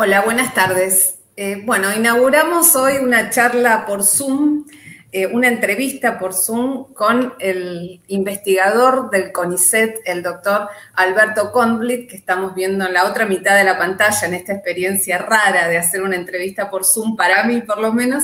[0.00, 1.18] Hola, buenas tardes.
[1.34, 4.64] Eh, bueno, inauguramos hoy una charla por Zoom,
[5.10, 12.14] eh, una entrevista por Zoom con el investigador del CONICET, el doctor Alberto Condlit, que
[12.14, 16.00] estamos viendo en la otra mitad de la pantalla, en esta experiencia rara de hacer
[16.02, 18.22] una entrevista por Zoom, para mí por lo menos.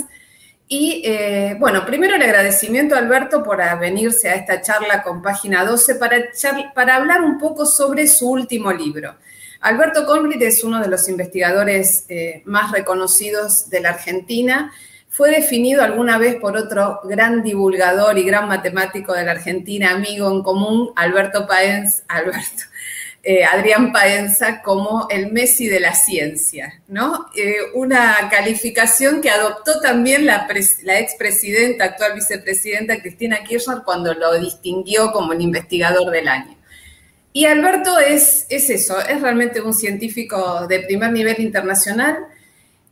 [0.68, 5.64] Y eh, bueno, primero el agradecimiento a Alberto por venirse a esta charla con Página
[5.64, 6.18] 12 para,
[6.72, 9.16] para hablar un poco sobre su último libro.
[9.64, 14.70] Alberto Conblit es uno de los investigadores eh, más reconocidos de la Argentina.
[15.08, 20.30] Fue definido alguna vez por otro gran divulgador y gran matemático de la Argentina, amigo
[20.30, 22.64] en común, Alberto Paenza, Alberto,
[23.22, 27.30] eh, Adrián Paenza, como el Messi de la ciencia, ¿no?
[27.34, 30.46] Eh, una calificación que adoptó también la,
[30.82, 36.54] la expresidenta, actual vicepresidenta Cristina Kirchner, cuando lo distinguió como el investigador del año.
[37.36, 42.28] Y Alberto es, es eso, es realmente un científico de primer nivel internacional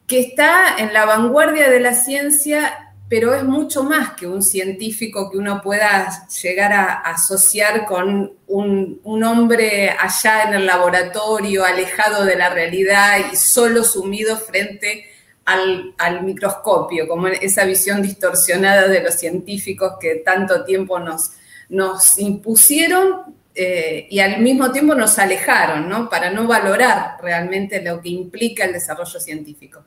[0.09, 5.31] que está en la vanguardia de la ciencia, pero es mucho más que un científico
[5.31, 12.35] que uno pueda llegar a asociar con un, hombre allá en el laboratorio, alejado de
[12.35, 15.07] la realidad y solo sumido frente
[15.45, 21.31] al, al, microscopio, como esa visión distorsionada de los científicos que tanto tiempo nos,
[21.69, 26.09] nos impusieron, eh, y al mismo tiempo nos alejaron, ¿no?
[26.09, 29.85] Para no valorar realmente lo que implica el desarrollo científico.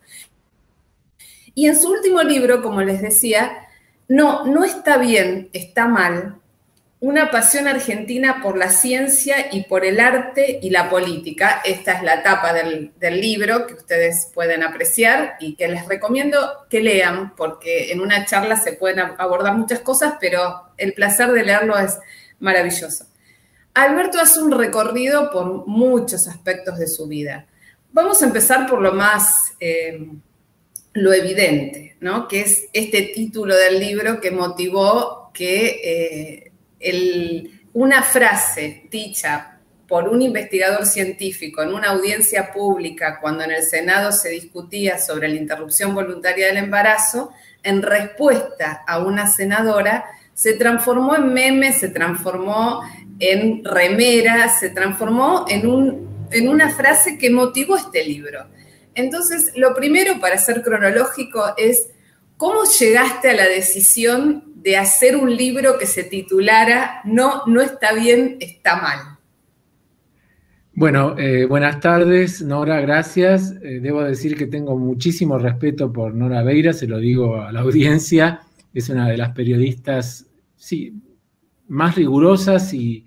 [1.56, 3.68] Y en su último libro, como les decía,
[4.08, 6.36] no, no está bien, está mal,
[7.00, 11.62] una pasión argentina por la ciencia y por el arte y la política.
[11.64, 16.66] Esta es la tapa del, del, libro que ustedes pueden apreciar y que les recomiendo
[16.70, 21.44] que lean, porque en una charla se pueden abordar muchas cosas, pero el placer de
[21.44, 22.00] leerlo es
[22.40, 23.06] maravilloso.
[23.76, 27.46] Alberto hace un recorrido por muchos aspectos de su vida.
[27.92, 30.08] Vamos a empezar por lo más, eh,
[30.94, 32.28] lo evidente, ¿no?
[32.30, 39.60] Que es este título del libro que motivó que eh, una frase dicha
[39.90, 45.28] por un investigador científico en una audiencia pública cuando en el Senado se discutía sobre
[45.28, 47.32] la interrupción voluntaria del embarazo,
[47.62, 52.82] en respuesta a una senadora, se transformó en meme, se transformó
[53.20, 58.46] en remera, se transformó en, un, en una frase que motivó este libro.
[58.94, 61.90] Entonces, lo primero para ser cronológico es
[62.38, 67.94] cómo llegaste a la decisión de hacer un libro que se titulara No, no está
[67.94, 69.16] bien, está mal.
[70.74, 73.54] Bueno, eh, buenas tardes, Nora, gracias.
[73.62, 77.62] Eh, debo decir que tengo muchísimo respeto por Nora Beira, se lo digo a la
[77.62, 78.42] audiencia.
[78.74, 80.26] Es una de las periodistas,
[80.58, 80.94] sí,
[81.68, 83.06] más rigurosas y,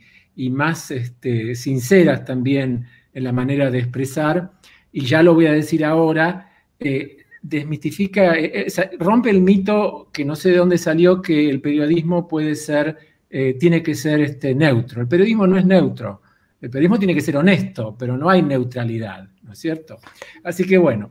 [0.51, 4.53] más este, sinceras también en la manera de expresar.
[4.93, 10.25] Y ya lo voy a decir ahora, eh, desmistifica, eh, eh, rompe el mito que
[10.25, 12.97] no sé de dónde salió que el periodismo puede ser,
[13.29, 15.03] tiene que ser este, neutro.
[15.03, 16.23] El periodismo no es neutro.
[16.61, 19.99] El periodismo tiene que ser honesto, pero no hay neutralidad, ¿no es cierto?
[20.43, 21.11] Así que bueno,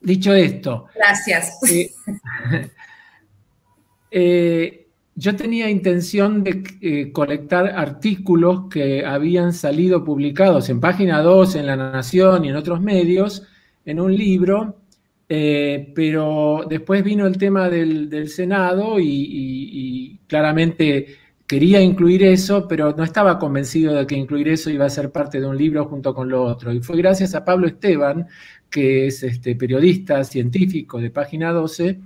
[0.00, 0.86] dicho esto.
[0.96, 1.60] Gracias.
[5.18, 11.66] Yo tenía intención de eh, colectar artículos que habían salido publicados en página 2, en
[11.66, 13.42] La Nación y en otros medios,
[13.84, 14.76] en un libro,
[15.28, 21.06] eh, pero después vino el tema del, Senado y, claramente
[21.48, 25.40] quería incluir eso, pero no estaba convencido de que incluir eso iba a ser parte
[25.40, 26.72] de un libro junto con lo otro.
[26.72, 28.28] Y fue gracias a Pablo Esteban,
[28.70, 31.98] que es este periodista científico de Página 12,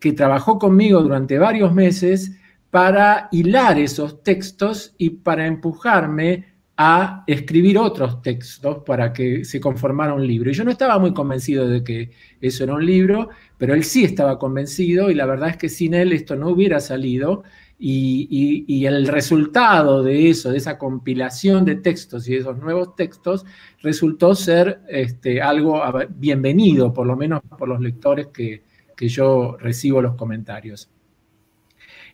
[0.00, 2.38] que trabajó conmigo durante varios meses
[2.74, 10.12] para hilar esos textos y para empujarme a escribir otros textos para que se conformara
[10.12, 10.50] un libro.
[10.50, 14.02] Y yo no estaba muy convencido de que eso era un libro, pero él sí
[14.02, 17.44] estaba convencido y la verdad es que sin él esto no hubiera salido
[17.78, 23.46] y, el resultado de eso, de esa compilación de textos y de esos nuevos textos,
[23.82, 28.64] resultó ser este, algo bienvenido, por lo menos por los lectores que,
[28.96, 30.90] que yo recibo los comentarios.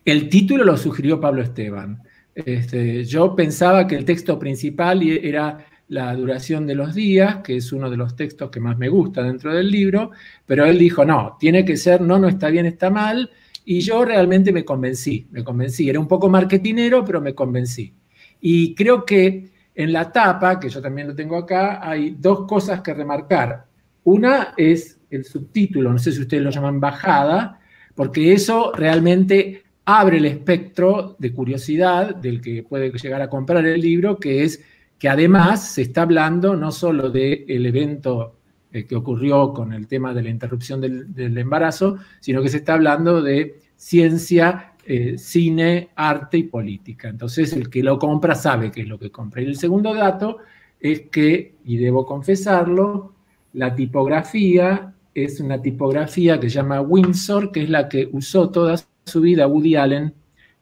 [0.05, 2.03] El título lo sugirió Pablo Esteban.
[2.35, 7.73] Este, yo pensaba que el texto principal era la duración de los días, que es
[7.73, 10.13] uno de los textos que más me gusta dentro del libro,
[10.47, 13.31] pero él dijo, no, tiene que ser, no, no está bien, está mal,
[13.65, 15.91] y yo realmente me convencí, me convencí.
[15.91, 17.93] Era un poco marketinero, pero me convencí.
[18.41, 22.81] Y creo que en la tapa, que yo también lo tengo acá, hay dos cosas
[22.81, 23.67] que remarcar.
[24.05, 27.61] Una es el subtítulo, no sé si ustedes lo llaman bajada,
[27.95, 29.65] porque eso realmente
[29.99, 34.63] abre el espectro de curiosidad del que puede llegar a comprar el libro, que es
[34.99, 38.37] que además se está hablando no solo del evento
[38.73, 42.75] eh, que ocurrió con el tema de la interrupción del, embarazo, sino que se está
[42.75, 47.09] hablando de ciencia, eh, cine, arte y política.
[47.09, 49.43] Entonces, el que lo compra sabe qué es lo que compra.
[49.43, 50.39] Y el segundo dato
[50.79, 53.15] es que, y debo confesarlo,
[53.55, 58.77] la tipografía es una tipografía que se llama Windsor, que es la que usó toda
[59.11, 60.15] su vida Woody Allen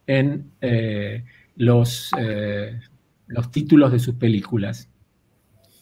[0.07, 1.25] en eh,
[1.57, 2.11] los,
[3.27, 4.89] los títulos de sus películas.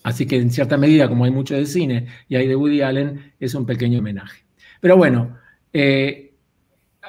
[0.06, 3.32] Así que en cierta medida, como hay mucho de cine y hay de Woody Allen,
[3.40, 4.44] es un pequeño homenaje.
[4.80, 5.36] Pero bueno,
[5.72, 6.32] eh,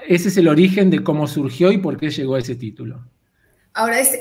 [0.08, 3.06] ese es el origen de cómo surgió y por qué llegó a ese título.
[3.74, 4.18] Ahora, es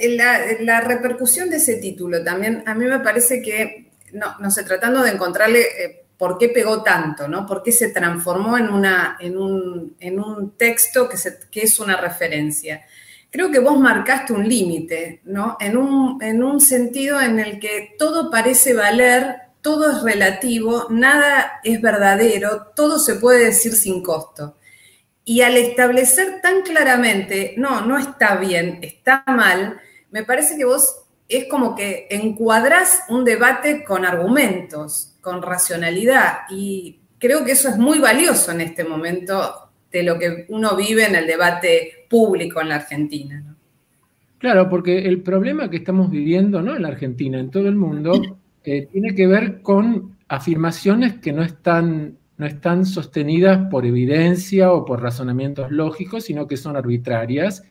[0.61, 5.13] la, repercusión de ese título también, a mí me parece que, no, sé, tratando de
[5.13, 7.47] encontrarle eh, por qué pegó tanto, ¿no?
[7.47, 11.17] ¿Por qué se transformó en, una, en, un, texto que,
[11.51, 12.83] que es una referencia?
[13.31, 15.59] creo que vos marcaste un límite, ¿no?
[15.61, 21.61] En un, en un sentido en el que todo parece valer, todo es relativo, nada
[21.63, 24.57] es verdadero, todo se puede decir sin costo.
[25.25, 29.81] Y al establecer tan claramente, no, no está bien, está mal,
[30.11, 37.01] me parece que vos es como que encuadrás un debate con argumentos, con racionalidad, y
[37.19, 41.17] creo que eso es muy valioso en este momento de lo que uno vive en
[41.17, 43.57] el debate público en la Argentina.
[44.39, 48.39] Claro, porque el problema que estamos viviendo, no en la Argentina, en todo el mundo,
[48.63, 54.85] eh, tiene que ver con afirmaciones que no están, no están sostenidas por evidencia o
[54.85, 57.65] por razonamientos lógicos, sino que son arbitrarias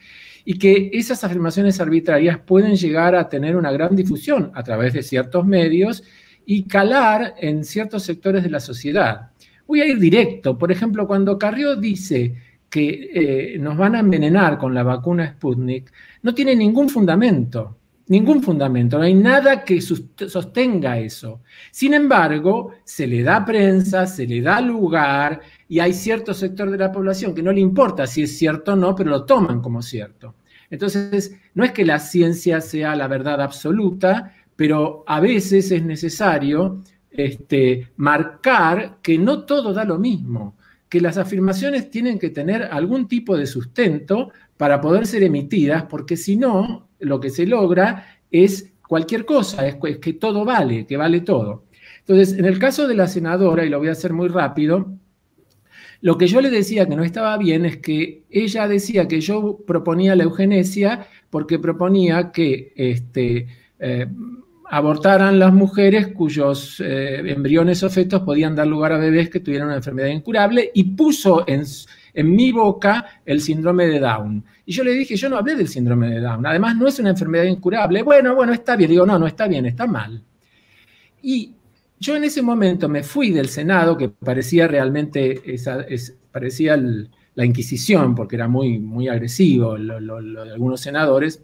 [0.43, 5.03] y que esas afirmaciones arbitrarias pueden llegar a tener una gran difusión a través de
[5.03, 6.03] ciertos medios
[6.45, 9.31] y calar en ciertos sectores de la sociedad.
[9.67, 10.57] Voy a ir directo.
[10.57, 12.35] Por ejemplo, cuando Carrió dice
[12.69, 17.77] que eh, nos van a envenenar con la vacuna Sputnik, no tiene ningún fundamento,
[18.07, 21.41] ningún fundamento, no hay nada que sostenga eso.
[21.71, 26.77] Sin embargo, se le da prensa, se le da lugar y hay cierto sector de
[26.77, 29.81] la población que no le importa si es cierto o no, pero lo toman como
[29.81, 30.35] cierto.
[30.69, 36.83] Entonces, no es que la ciencia sea la verdad absoluta, pero a veces es necesario
[37.11, 40.57] este, marcar que no todo da lo mismo,
[40.89, 46.17] que las afirmaciones tienen que tener algún tipo de sustento para poder ser emitidas, porque
[46.17, 51.21] si no, lo que se logra es cualquier cosa, es, que todo vale, que vale
[51.21, 51.65] todo.
[51.99, 54.97] Entonces, en el caso de la senadora, y lo voy a hacer muy rápido,
[56.01, 59.57] lo que yo le decía que no estaba bien es que ella decía que yo
[59.65, 63.47] proponía la eugenesia porque proponía que este,
[63.79, 64.05] eh,
[64.69, 69.67] abortaran las mujeres cuyos eh, embriones o fetos podían dar lugar a bebés que tuvieran
[69.67, 71.63] una enfermedad incurable y puso en,
[72.13, 74.43] en, mi boca el síndrome de Down.
[74.65, 77.11] Y yo le dije, yo no hablé del síndrome de Down, además no es una
[77.11, 78.01] enfermedad incurable.
[78.01, 78.89] Bueno, bueno, está bien.
[78.89, 80.23] Digo, no, no está bien, está mal.
[81.21, 81.53] Y
[81.99, 85.85] yo en ese momento me fui del Senado, que parecía realmente, esa,
[86.31, 86.77] parecía
[87.35, 91.43] la Inquisición, porque era muy, muy agresivo lo de algunos senadores,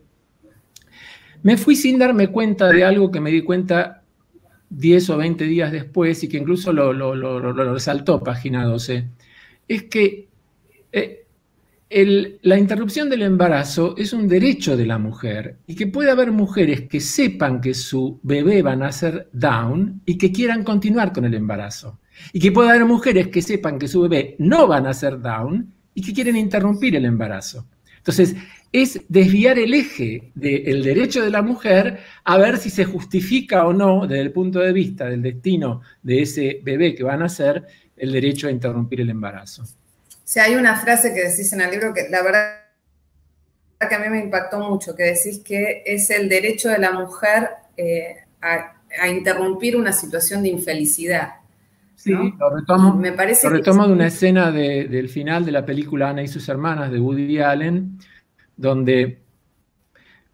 [1.43, 4.03] me fui sin darme cuenta de algo que me di cuenta
[4.69, 9.07] 10 o 20 días después y que incluso lo, resaltó página 12.
[9.67, 10.27] Es que
[10.91, 11.25] eh,
[12.43, 16.87] la interrupción del embarazo es un derecho de la mujer y que puede haber mujeres
[16.87, 21.33] que sepan que su bebé va a nacer down y que quieran continuar con el
[21.33, 21.99] embarazo.
[22.31, 25.73] Y que puede haber mujeres que sepan que su bebé no va a nacer down
[25.93, 27.65] y que quieren interrumpir el embarazo.
[27.97, 28.35] Entonces,
[28.71, 33.73] es desviar el eje del derecho de la mujer a ver si se justifica o
[33.73, 37.65] no, desde el punto de vista del destino de ese bebé que va a nacer,
[37.97, 39.63] el derecho a interrumpir el embarazo.
[40.23, 42.61] Sea, hay una frase que decís en el libro que la verdad
[43.87, 47.49] que a mí me impactó mucho, que decís que es el derecho de la mujer
[47.75, 48.77] eh, a,
[49.09, 51.33] interrumpir una situación de infelicidad.
[51.95, 56.23] Sí, lo retomo, me parece retomo de una escena del final de la película Ana
[56.23, 57.99] y sus hermanas de Woody Allen,
[58.61, 59.23] donde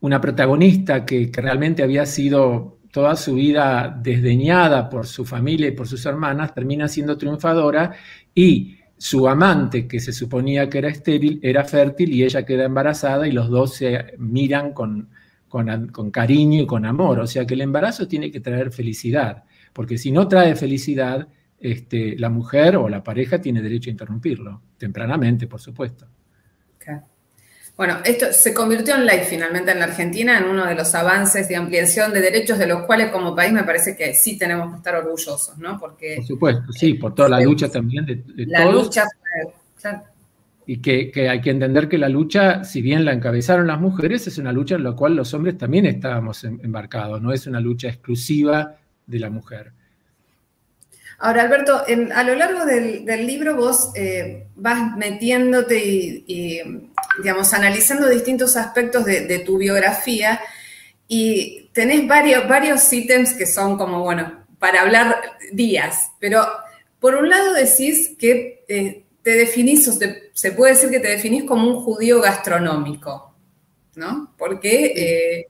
[0.01, 5.87] una protagonista que, realmente había sido toda su vida desdeñada por su familia y por
[5.87, 7.93] sus hermanas, termina siendo triunfadora
[8.35, 13.27] y su amante, que se suponía que era estéril, era fértil y ella queda embarazada
[13.27, 15.09] y los dos se miran con,
[15.47, 17.19] con, cariño y con amor.
[17.19, 19.43] O sea que el embarazo tiene que traer felicidad,
[19.73, 21.27] porque si no trae felicidad,
[21.59, 26.07] este, la mujer o la pareja tiene derecho a interrumpirlo, tempranamente, por supuesto.
[27.77, 31.47] Bueno, esto se convirtió en ley finalmente en la Argentina, en uno de los avances
[31.47, 34.77] de ampliación de derechos de los cuales como país me parece que sí tenemos que
[34.77, 35.79] estar orgullosos, ¿no?
[35.79, 39.05] Porque, por supuesto, sí, por toda la lucha también de, la lucha
[40.65, 44.39] Y que, hay que entender que la lucha, si bien la encabezaron las mujeres, es
[44.39, 48.75] una lucha en la cual los hombres también estábamos embarcados, no es una lucha exclusiva
[49.05, 49.71] de la mujer.
[51.19, 51.83] Ahora, Alberto,
[52.13, 56.61] a lo largo del, libro vos eh, vas metiéndote y,
[57.17, 60.39] digamos, analizando distintos aspectos de, tu biografía
[61.07, 65.21] y tenés varios, varios ítems que son como, bueno, para hablar
[65.51, 66.45] días, pero
[66.99, 71.45] por un lado decís que eh, te definís, o se, puede decir que te definís
[71.45, 73.33] como un judío gastronómico,
[73.95, 74.33] ¿no?
[74.37, 75.47] Porque, eh,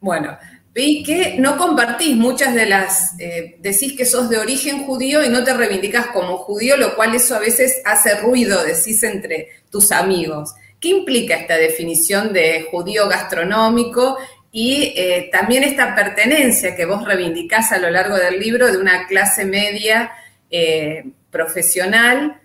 [0.00, 0.36] bueno,
[0.74, 5.28] Vi que no compartís muchas de las, eh, decís que sos de origen judío y
[5.28, 9.92] no te reivindicas como judío, lo cual eso a veces hace ruido, decís entre tus
[9.92, 10.52] amigos.
[10.80, 14.18] ¿Qué implica esta definición de judío gastronómico
[14.50, 19.06] y eh, también esta pertenencia que vos reivindicás a lo largo del libro de una
[19.06, 20.10] clase media
[20.50, 22.40] eh, profesional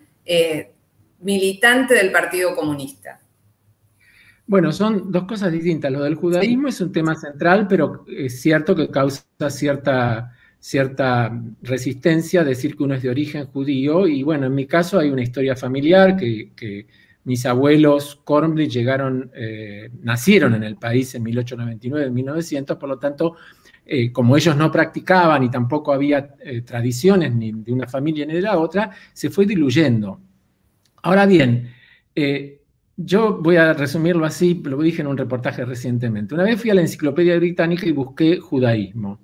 [1.19, 3.18] militante del Partido Comunista?
[4.49, 5.91] Bueno, son dos cosas distintas.
[5.91, 12.43] Lo del judaísmo es un tema central, pero es cierto que causa cierta, cierta resistencia
[12.43, 14.07] decir que uno es de origen judío.
[14.07, 16.87] Y bueno, en mi caso hay una historia familiar que,
[17.25, 23.35] mis abuelos Cornbly llegaron, eh, nacieron en el país en 1899, 1900, por lo tanto,
[23.85, 28.33] eh, como ellos no practicaban y tampoco había eh, tradiciones ni de una familia ni
[28.33, 30.19] de la otra, se fue diluyendo.
[31.03, 31.69] Ahora bien,
[33.01, 36.35] yo voy a resumirlo así, lo dije en un reportaje recientemente.
[36.35, 39.21] Una vez fui a la Enciclopedia Británica y busqué judaísmo.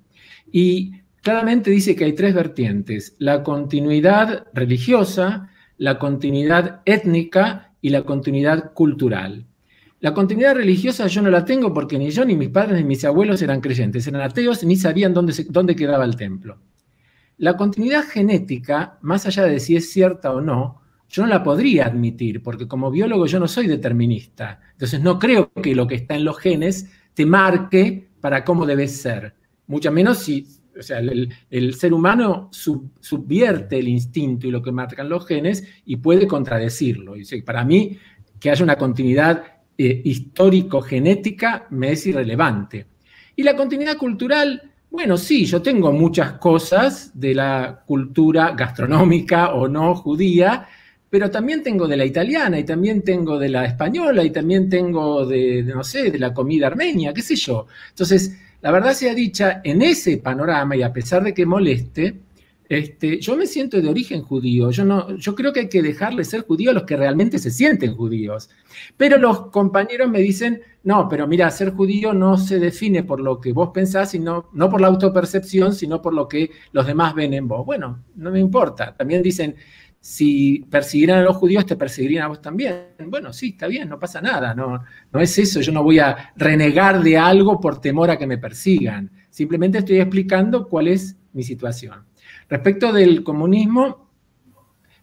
[0.50, 8.02] Y claramente dice que hay tres vertientes, la continuidad religiosa, la continuidad étnica y la
[8.02, 9.44] continuidad cultural.
[10.00, 13.04] La continuidad religiosa yo no la tengo porque ni yo, ni mis padres, ni mis
[13.04, 16.58] abuelos eran creyentes, eran ateos, ni sabían dónde, dónde quedaba el templo.
[17.36, 21.86] La continuidad genética, más allá de si es cierta o no, yo no la podría
[21.86, 24.60] admitir, porque como biólogo yo no soy determinista.
[24.72, 29.00] Entonces no creo que lo que está en los genes te marque para cómo debes
[29.00, 29.34] ser.
[29.66, 30.46] Mucho menos si
[30.78, 35.96] o sea, el, ser humano subvierte el instinto y lo que marcan los genes y
[35.96, 37.16] puede contradecirlo.
[37.16, 37.98] Y para mí,
[38.38, 39.42] que haya una continuidad
[39.78, 42.86] eh, histórico-genética me es irrelevante.
[43.34, 49.68] Y la continuidad cultural, bueno, sí, yo tengo muchas cosas de la cultura gastronómica o
[49.68, 50.66] no judía,
[51.16, 55.24] pero también tengo de la italiana y también tengo de la española y también tengo
[55.24, 57.66] de, no sé, de la comida armenia, qué sé yo.
[57.88, 62.16] Entonces, la verdad sea dicha, en ese panorama y a pesar de que moleste,
[62.68, 64.70] este, yo me siento de origen judío.
[64.70, 67.50] Yo, no, yo creo que hay que dejarle ser judío a los que realmente se
[67.50, 68.50] sienten judíos.
[68.98, 73.40] Pero los compañeros me dicen, no, pero mira, ser judío no se define por lo
[73.40, 77.32] que vos pensás, sino, no por la autopercepción, sino por lo que los demás ven
[77.32, 77.64] en vos.
[77.64, 78.94] Bueno, no me importa.
[78.94, 79.56] También dicen,
[80.00, 82.92] si persiguieran a los judíos, te perseguirían a vos también.
[83.08, 86.32] Bueno, sí, está bien, no pasa nada, no, no es eso, yo no voy a
[86.36, 91.42] renegar de algo por temor a que me persigan, simplemente estoy explicando cuál es mi
[91.42, 92.04] situación.
[92.48, 94.10] Respecto del comunismo,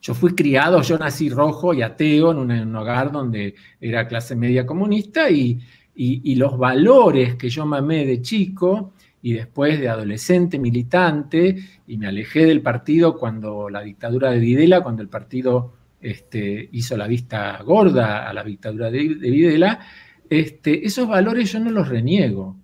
[0.02, 4.66] yo fui criado, yo nací rojo y ateo en un, hogar donde era clase media
[4.66, 5.60] comunista y,
[5.96, 8.93] y los valores que yo mamé de chico,
[9.24, 11.56] y después de adolescente militante,
[11.88, 16.98] y me alejé del partido cuando la dictadura de Videla, cuando el partido este, hizo
[16.98, 19.80] la vista gorda a la dictadura de, Videla,
[20.30, 22.58] este, esos valores yo no los reniego.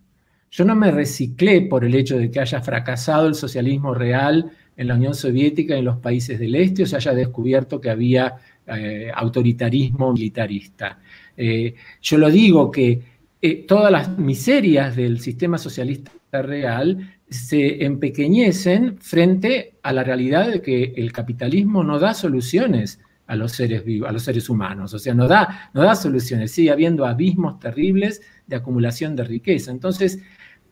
[0.52, 4.88] Yo no me reciclé por el hecho de que haya fracasado el socialismo real en
[4.88, 8.36] la Unión Soviética y en los países del este o se haya descubierto que había
[8.68, 11.00] eh, autoritarismo militarista.
[11.38, 18.98] Eh, yo lo digo que eh, todas las miserias del sistema socialista real se empequeñecen
[19.00, 24.10] frente a la realidad de que el capitalismo no da soluciones a los seres vivos,
[24.10, 28.22] a los seres humanos, o sea, no da, no da soluciones, sigue habiendo abismos terribles
[28.48, 29.72] de acumulación de riqueza.
[29.72, 30.20] Entonces,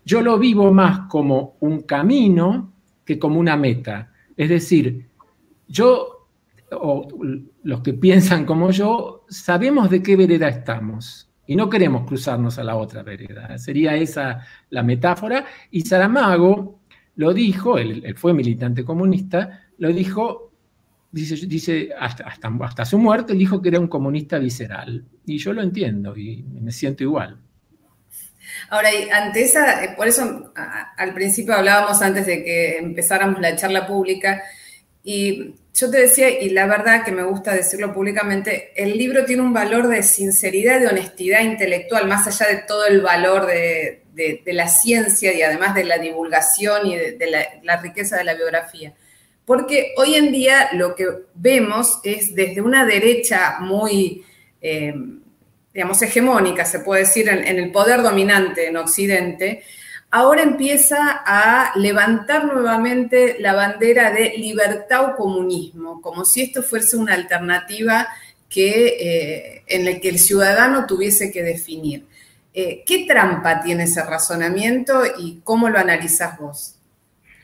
[0.04, 2.74] yo lo vivo más como un camino
[3.06, 4.12] que como una meta.
[4.36, 5.08] Es decir,
[5.68, 6.28] yo,
[6.72, 7.08] o
[7.64, 12.63] los que piensan como yo, sabemos de qué vereda estamos y no queremos cruzarnos a
[12.63, 13.58] la otra vereda.
[13.58, 15.46] Sería esa la metáfora.
[15.72, 16.82] Y Saramago
[17.16, 20.51] lo dijo, él, fue militante comunista, lo dijo,
[21.12, 25.04] dice, dice hasta, hasta, su muerte, dijo que era un comunista visceral.
[25.25, 27.39] Y yo lo entiendo y me siento igual.
[28.70, 30.54] Ahora, ante esa, eh, por eso
[30.98, 34.44] al principio hablábamos antes de que empezáramos la charla pública,
[35.04, 39.43] y yo te decía, y la verdad que me gusta decirlo públicamente, el libro tiene
[39.43, 44.01] un valor de sinceridad, de honestidad intelectual, más allá de todo el valor de,
[44.48, 48.96] la ciencia y además de la divulgación y de, la, riqueza de la biografía.
[49.46, 51.05] Porque hoy en día lo que
[51.36, 54.25] vemos es desde una derecha muy,
[54.60, 54.96] eh,
[55.72, 59.63] digamos, hegemónica, se puede decir, en, el poder dominante en Occidente,
[60.12, 66.98] ahora empieza a levantar nuevamente la bandera de libertad o comunismo, como si esto fuese
[66.98, 68.08] una alternativa
[68.50, 72.06] que, eh, en la que el ciudadano tuviese que definir.
[72.54, 76.76] Eh, ¿Qué trampa tiene ese razonamiento y cómo lo analizás vos?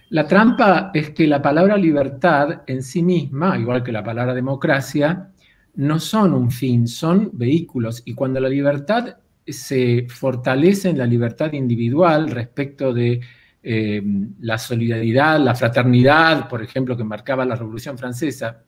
[0.10, 5.30] La trampa es que la palabra libertad en sí misma, igual que la palabra democracia,
[5.76, 8.04] no son un fin, son vehículos.
[8.06, 13.22] Y cuando la libertad se fortalece en la libertad individual respecto de
[13.62, 14.02] eh,
[14.42, 18.64] la solidaridad, la fraternidad, por ejemplo, que marcaba la Revolución Francesa,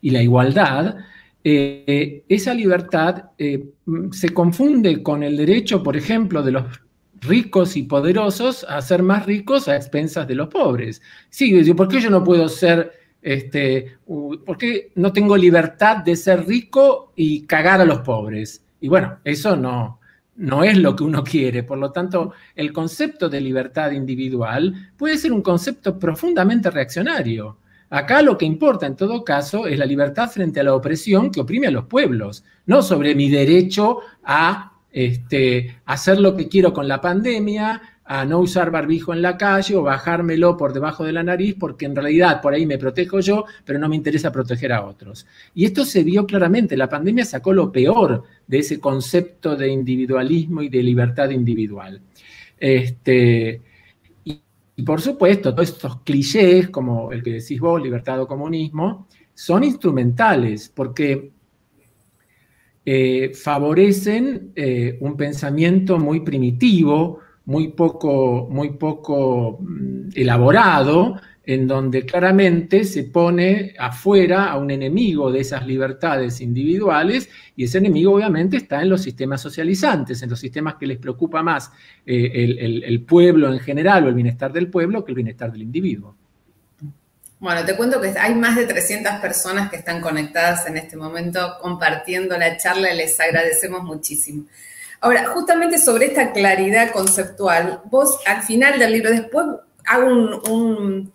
[0.00, 0.96] y la igualdad,
[1.42, 3.72] eh, esa libertad eh,
[4.12, 6.64] se confunde con el derecho, por ejemplo, de los
[7.20, 11.02] ricos y poderosos a ser más ricos a expensas de los pobres.
[11.28, 16.46] Sí, ¿por qué yo no puedo ser, este, por qué no tengo libertad de ser
[16.46, 18.63] rico y cagar a los pobres?
[18.84, 19.98] Y bueno, eso no,
[20.36, 21.62] no es lo que uno quiere.
[21.62, 27.56] Por lo tanto, el concepto de libertad individual puede ser un concepto profundamente reaccionario.
[27.88, 31.40] Acá lo que importa en todo caso es la libertad frente a la opresión que
[31.40, 36.86] oprime a los pueblos, no sobre mi derecho a este, hacer lo que quiero con
[36.86, 41.22] la pandemia, a no usar barbijo en la calle o bajármelo por debajo de la
[41.22, 44.84] nariz porque en realidad por ahí me protejo yo, pero no me interesa proteger a
[44.84, 45.26] otros.
[45.54, 50.62] Y esto se vio claramente, la pandemia sacó lo peor de ese concepto de individualismo
[50.62, 52.00] y de libertad individual.
[52.58, 53.62] Este,
[54.76, 59.64] y por supuesto, todos estos clichés, como el que decís vos, libertad o comunismo, son
[59.64, 61.30] instrumentales porque
[62.84, 72.06] eh, favorecen eh, un pensamiento muy primitivo, muy poco, muy poco mm, elaborado, en donde
[72.06, 78.56] claramente se pone afuera a un enemigo de esas libertades individuales y ese enemigo obviamente
[78.56, 81.70] está en los sistemas socializantes, en los sistemas que les preocupa más
[82.06, 86.16] eh, el, pueblo en general o el bienestar del pueblo que el bienestar del individuo.
[87.40, 91.58] Bueno, te cuento que hay más de 300 personas que están conectadas en este momento
[91.60, 94.44] compartiendo la charla y les agradecemos muchísimo.
[95.04, 99.46] Ahora, justamente sobre esta claridad conceptual, vos al final del libro, después
[99.84, 100.06] hago
[100.50, 101.12] un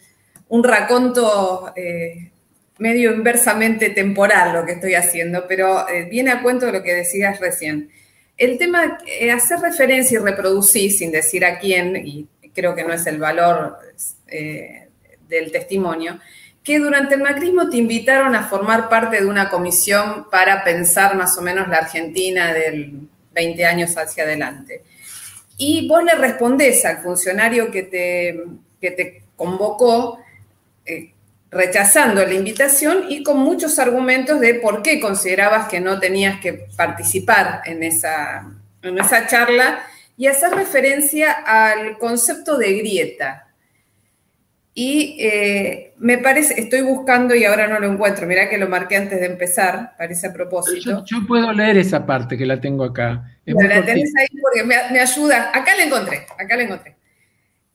[0.49, 2.31] un raconto eh,
[2.79, 6.93] medio inversamente temporal lo que estoy haciendo, pero eh, viene a cuento de lo que
[6.93, 7.89] decías recién.
[8.37, 12.93] El tema, eh, hacer referencia y reproducir sin decir a quién, y creo que no
[12.93, 13.77] es el valor
[15.27, 16.19] del testimonio,
[16.63, 21.37] que durante el macrismo te invitaron a formar parte de una comisión para pensar más
[21.37, 23.07] o menos la Argentina del
[23.39, 24.83] 20 años hacia adelante.
[25.57, 28.43] Y vos le respondés al funcionario que te,
[28.81, 30.19] que te convocó
[30.85, 31.13] eh,
[31.51, 36.67] rechazando la invitación y con muchos argumentos de por qué considerabas que no tenías que
[36.75, 38.51] participar en esa,
[38.83, 39.83] en esa charla
[40.17, 43.48] y hacer referencia al concepto de grieta.
[44.81, 48.95] Y eh, me parece, estoy buscando y ahora no lo encuentro, mirá que lo marqué
[48.95, 51.03] antes de empezar, parece a propósito.
[51.05, 53.29] Yo, puedo leer esa parte que la tengo acá.
[53.45, 56.95] la tenés ahí porque me, ayuda, acá la encontré, acá la encontré.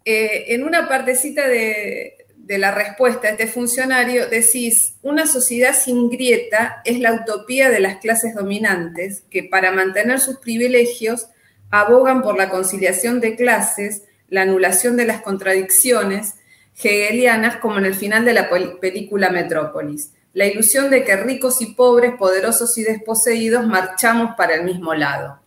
[0.02, 6.08] Eh, en una partecita de, de la respuesta a este funcionario, decís, una sociedad sin
[6.08, 11.28] grieta es la utopía de las clases dominantes que para mantener sus privilegios
[11.70, 16.36] abogan por la conciliación de clases, la anulación de las contradicciones
[16.82, 18.48] hegelianas como en el final de la
[18.80, 24.64] película Metrópolis, la ilusión de que ricos y pobres, poderosos y desposeídos marchamos para el
[24.64, 25.44] mismo lado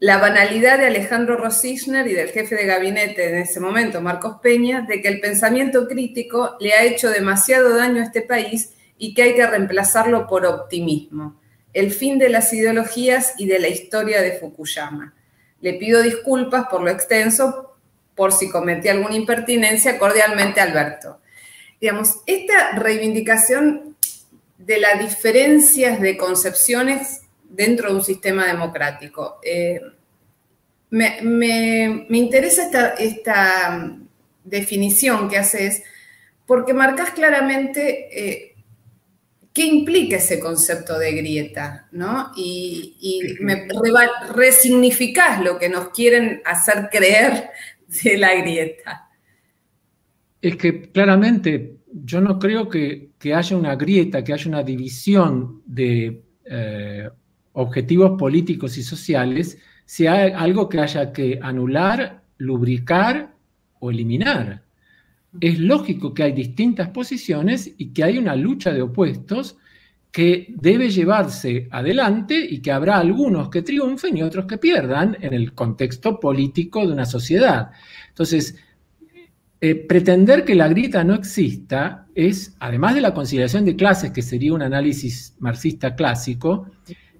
[0.00, 4.80] la banalidad de Alejandro Rosichner y del jefe de gabinete en ese momento, Marcos Peña,
[4.88, 9.22] de que el pensamiento crítico le ha hecho demasiado daño a este país y que
[9.22, 11.38] hay que reemplazarlo por optimismo.
[11.74, 15.12] El fin de las ideologías y de la historia de Fukuyama.
[15.60, 17.69] Le pido disculpas por lo extenso,
[18.20, 21.20] por si cometí alguna impertinencia, cordialmente Alberto.
[21.80, 23.96] Digamos, esta reivindicación
[24.58, 29.38] de las diferencias de concepciones dentro de un sistema democrático.
[29.42, 29.80] Eh,
[30.90, 33.96] me, interesa esta,
[34.44, 35.82] definición que haces
[36.44, 38.54] porque marcas claramente eh,
[39.54, 42.32] qué implica ese concepto de grieta, ¿no?
[42.36, 43.66] Y, y me
[44.34, 47.48] resignificás lo que nos quieren hacer creer
[48.04, 49.08] de la grieta.
[50.40, 56.22] Es que claramente yo no creo que, haya una grieta, que haya una división de
[56.44, 57.08] eh,
[57.52, 63.34] objetivos políticos y sociales sea algo que haya que anular, lubricar
[63.80, 64.62] o eliminar.
[65.40, 69.56] Es lógico que hay distintas posiciones y que hay una lucha de opuestos
[70.10, 75.34] que debe llevarse adelante y que habrá algunos que triunfen y otros que pierdan en
[75.34, 77.70] el contexto político de una sociedad.
[78.08, 78.56] Entonces,
[79.60, 84.22] eh, pretender que la grieta no exista es, además de la conciliación de clases, que
[84.22, 86.66] sería un análisis marxista clásico,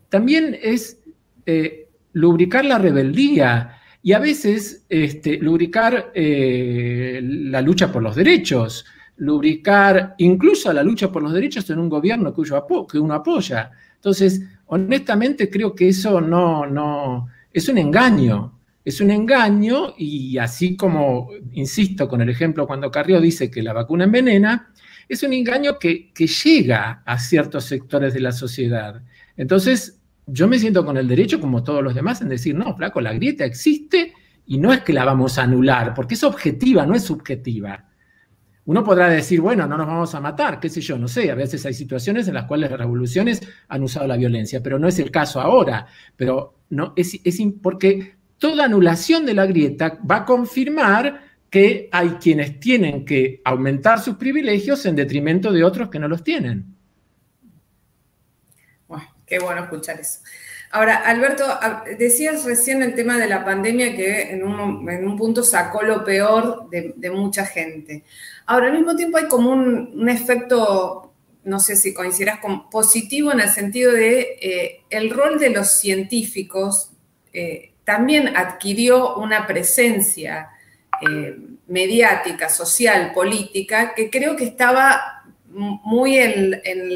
[0.08, 0.98] también es
[1.46, 8.84] eh, lubricar la rebeldía y a veces este, lubricar eh, la lucha por los derechos
[9.20, 13.70] lubricar incluso la lucha por los derechos en un gobierno cuyo que uno apoya.
[13.94, 18.58] Entonces, honestamente creo que eso no, no, es un engaño.
[18.82, 23.74] Es un engaño y así como, insisto con el ejemplo cuando Carrió dice que la
[23.74, 24.72] vacuna envenena,
[25.06, 29.02] es un engaño que, que llega a ciertos sectores de la sociedad.
[29.36, 33.02] Entonces, yo me siento con el derecho, como todos los demás, en decir, no, flaco,
[33.02, 34.14] la grieta existe
[34.46, 37.89] y no es que la vamos a anular, porque es objetiva, no es subjetiva.
[38.70, 41.34] Uno podrá decir, bueno, no nos vamos a matar, qué sé yo, no sé, a
[41.34, 45.00] veces hay situaciones en las cuales las revoluciones han usado la violencia, pero no es
[45.00, 45.88] el caso ahora.
[46.14, 52.10] Pero no, es, es porque toda anulación de la grieta va a confirmar que hay
[52.20, 56.76] quienes tienen que aumentar sus privilegios en detrimento de otros que no los tienen.
[59.26, 60.20] Qué bueno escuchar eso.
[60.72, 61.44] Ahora, Alberto,
[61.98, 67.10] decías recién el tema de la pandemia que en un, punto sacó lo peor de,
[67.10, 68.04] mucha gente.
[68.50, 71.12] Ahora, al mismo tiempo hay como un, efecto,
[71.44, 75.78] no sé si coincidirás con positivo en el sentido de eh, el rol de los
[75.78, 76.90] científicos
[77.32, 80.50] eh, también adquirió una presencia
[81.00, 81.36] eh,
[81.68, 86.94] mediática, social, política, que creo que estaba muy en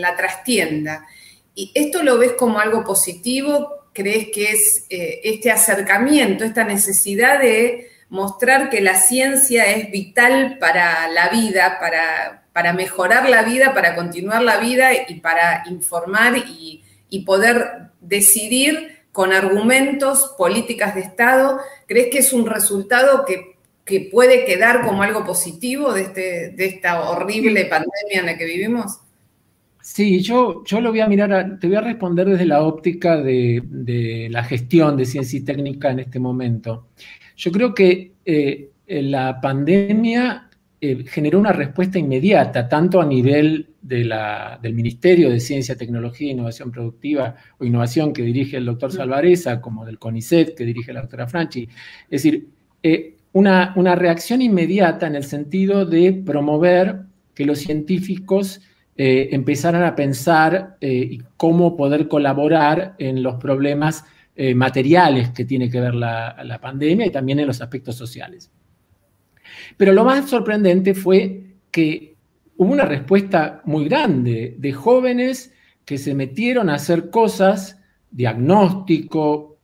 [0.00, 1.06] la trastienda.
[1.54, 3.88] ¿Y esto lo ves como algo positivo?
[3.94, 10.58] ¿Crees que es eh, este acercamiento, esta necesidad de mostrar que la ciencia es vital
[10.58, 16.36] para la vida, para, para mejorar la vida, para continuar la vida y para informar
[16.36, 16.82] y,
[17.24, 21.58] poder decidir con argumentos, políticas de Estado?
[21.86, 26.66] ¿Crees que es un resultado que, que puede quedar como algo positivo de, este, de
[26.66, 28.98] esta horrible pandemia en la que vivimos?
[29.88, 34.26] Sí, yo, yo lo voy a mirar, te voy a responder desde la óptica de,
[34.32, 36.88] la gestión de ciencia y técnica en este momento.
[37.36, 44.74] Yo creo que eh, la pandemia eh, generó una respuesta inmediata, tanto a nivel del
[44.74, 49.84] Ministerio de Ciencia, Tecnología e Innovación Productiva o Innovación que dirige el doctor Salvareza, como
[49.84, 51.62] del CONICET que dirige la doctora Franchi.
[52.10, 52.48] Es decir,
[52.82, 57.02] eh, una, una reacción inmediata en el sentido de promover
[57.34, 58.60] que los científicos
[58.98, 64.04] eh, empezaran a pensar eh, cómo poder colaborar en los problemas
[64.34, 68.50] eh, materiales que tiene que ver la, pandemia y también en los aspectos sociales.
[69.76, 72.14] Pero lo más sorprendente fue que
[72.56, 75.52] hubo una respuesta muy grande de jóvenes
[75.84, 77.78] que se metieron a hacer cosas,
[78.10, 79.58] diagnóstico,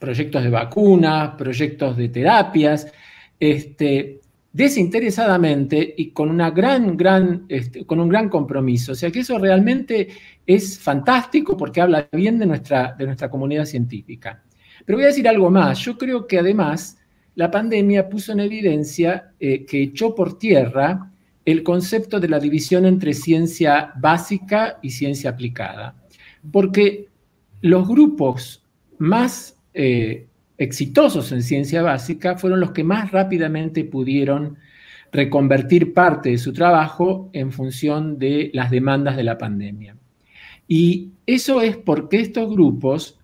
[0.00, 2.92] proyectos de vacunas, proyectos de terapias,
[3.38, 4.21] este,
[4.52, 8.92] desinteresadamente y con, una gran, gran, este, con un gran compromiso.
[8.92, 10.08] O sea que eso realmente
[10.46, 14.42] es fantástico porque habla bien de nuestra, de nuestra comunidad científica.
[14.84, 15.78] Pero voy a decir algo más.
[15.78, 16.98] Yo creo que además
[17.34, 21.10] la pandemia puso en evidencia eh, que echó por tierra
[21.44, 25.96] el concepto de la división entre ciencia básica y ciencia aplicada.
[26.50, 27.08] Porque
[27.62, 28.62] los grupos
[28.98, 30.26] más eh,
[30.64, 34.56] exitosos en ciencia básica fueron los que más rápidamente pudieron
[35.12, 39.96] reconvertir parte de su trabajo en función de las demandas de la pandemia.
[40.66, 43.18] Y eso es porque estos grupos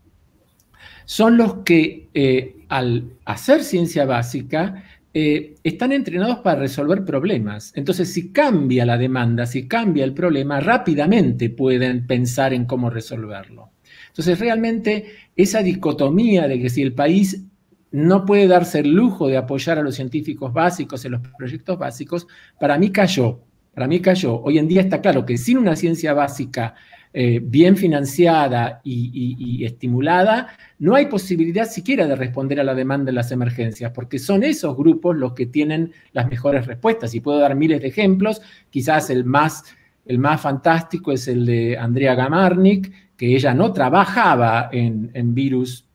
[1.06, 7.72] son los que eh, al hacer ciencia básica eh, están entrenados para resolver problemas.
[7.74, 13.70] Entonces, si cambia la demanda, si cambia el problema, rápidamente pueden pensar en cómo resolverlo.
[14.08, 15.06] Entonces, realmente
[15.38, 17.44] esa dicotomía de que si el país
[17.92, 22.26] no puede darse el lujo de apoyar a los científicos básicos en los proyectos básicos,
[22.60, 23.40] para mí cayó.
[23.72, 24.40] Para mí cayó.
[24.42, 26.74] Hoy en día está claro que sin una ciencia básica
[27.14, 30.48] eh, bien financiada y, estimulada,
[30.80, 34.76] no hay posibilidad siquiera de responder a la demanda de las emergencias, porque son esos
[34.76, 37.14] grupos los que tienen las mejores respuestas.
[37.14, 39.62] Y puedo dar miles de ejemplos, quizás el más,
[40.08, 45.86] el más fantástico es el de Andrea Gamarnik, que ella no trabajaba en, virus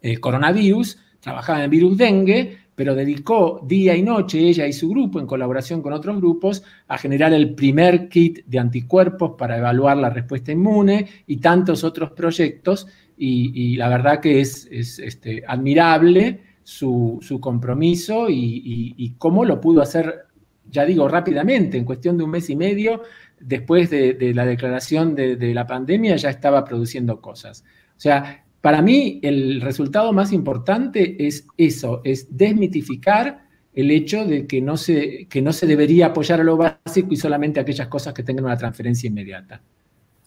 [0.00, 5.18] eh, coronavirus, trabajaba en virus dengue, pero dedicó día y noche ella y su grupo,
[5.18, 10.10] en colaboración con otros grupos, a generar el primer kit de anticuerpos para evaluar la
[10.10, 12.86] respuesta inmune y tantos otros proyectos.
[13.16, 20.26] Y, la verdad que es, este, admirable su, compromiso y, cómo lo pudo hacer
[20.70, 23.02] ya digo rápidamente, en cuestión de un mes y medio,
[23.40, 27.64] después de, la declaración de, de, la pandemia, ya estaba produciendo cosas.
[27.96, 34.46] O sea, para mí el resultado más importante es eso, es desmitificar el hecho de
[34.46, 38.14] que no se, que no se debería apoyar a lo básico y solamente aquellas cosas
[38.14, 39.60] que tengan una transferencia inmediata.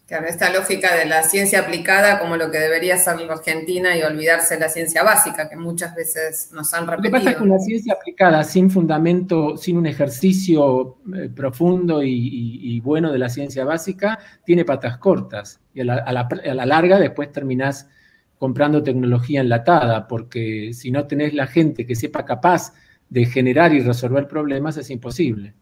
[0.07, 4.03] Claro, esta lógica de la ciencia aplicada como lo que debería ser la Argentina y
[4.03, 7.11] olvidarse de la ciencia básica, que muchas veces nos han repetido.
[7.11, 12.01] Lo que pasa es que una ciencia aplicada sin fundamento, sin un ejercicio eh, profundo
[12.01, 15.59] y, bueno de la ciencia básica, tiene patas cortas.
[15.73, 17.89] Y a la, a la larga después terminás
[18.37, 22.71] comprando tecnología enlatada, porque si no tenés la gente que sepa capaz
[23.09, 25.53] de generar y resolver problemas, es imposible.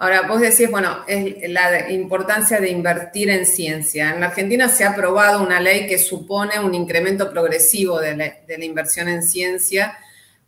[0.00, 4.14] Ahora, vos decís, bueno, es la importancia de invertir en ciencia.
[4.14, 8.64] En la Argentina se ha aprobado una ley que supone un incremento progresivo de la,
[8.64, 9.98] inversión en ciencia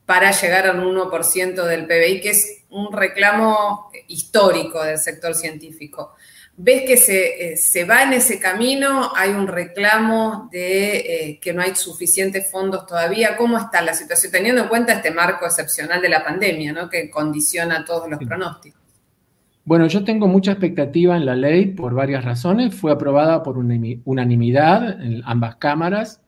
[0.07, 6.15] para llegar al 1% del PBI, que es un reclamo histórico del sector científico.
[6.57, 9.11] ¿Ves que se, eh, va en ese camino?
[9.17, 13.37] ¿Hay un reclamo de eh, que no hay suficientes fondos todavía?
[13.37, 14.31] ¿Cómo está la situación?
[14.31, 16.89] Teniendo en cuenta este marco excepcional de la pandemia, ¿no?
[16.89, 18.80] que condiciona todos los pronósticos.
[19.65, 22.75] Bueno, yo tengo mucha expectativa en la ley por varias razones.
[22.75, 26.23] Fue aprobada por unanimidad en ambas cámaras.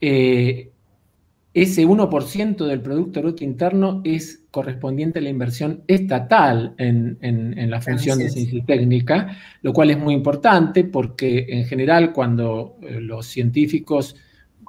[0.00, 0.70] Eh,
[1.52, 8.18] ese 1% del Producto Bruto Interno es correspondiente a la inversión estatal en, la función
[8.18, 14.16] de ciencia técnica, lo cual es muy importante porque en general cuando eh, los científicos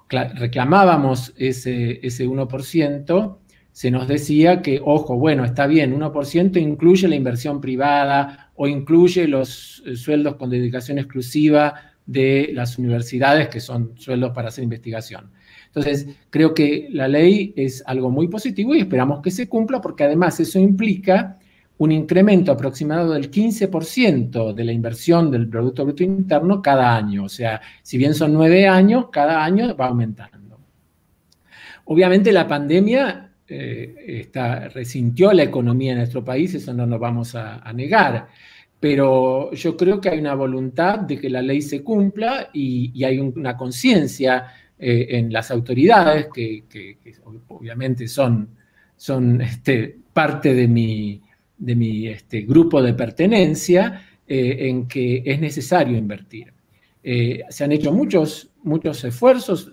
[0.09, 3.37] reclamábamos ese, ese 1%,
[3.77, 9.27] se nos decía que, ojo, bueno, está bien, 1% incluye la inversión privada o incluye
[9.27, 15.29] los eh, sueldos con dedicación exclusiva de las universidades, que son sueldos para hacer investigación.
[15.67, 20.05] Entonces, creo que la ley es algo muy positivo y esperamos que se cumpla porque
[20.05, 21.37] además eso implica
[21.77, 27.25] un incremento aproximado del 15% de la inversión del Producto Bruto Interno cada año.
[27.25, 30.59] O sea, si bien son nueve años, cada año va aumentando.
[31.85, 34.29] Obviamente la pandemia eh,
[34.73, 38.27] resintió la economía en nuestro país, eso no nos vamos a, negar.
[38.79, 43.19] Pero yo creo que hay una voluntad de que la ley se cumpla y, hay
[43.19, 46.63] una conciencia eh, en las autoridades, que,
[47.47, 48.49] obviamente son,
[48.95, 51.21] son este, parte de mi,
[51.57, 56.53] de mi este, grupo de pertenencia, eh, en que es necesario invertir.
[57.03, 59.71] Se han hecho muchos muchos esfuerzos,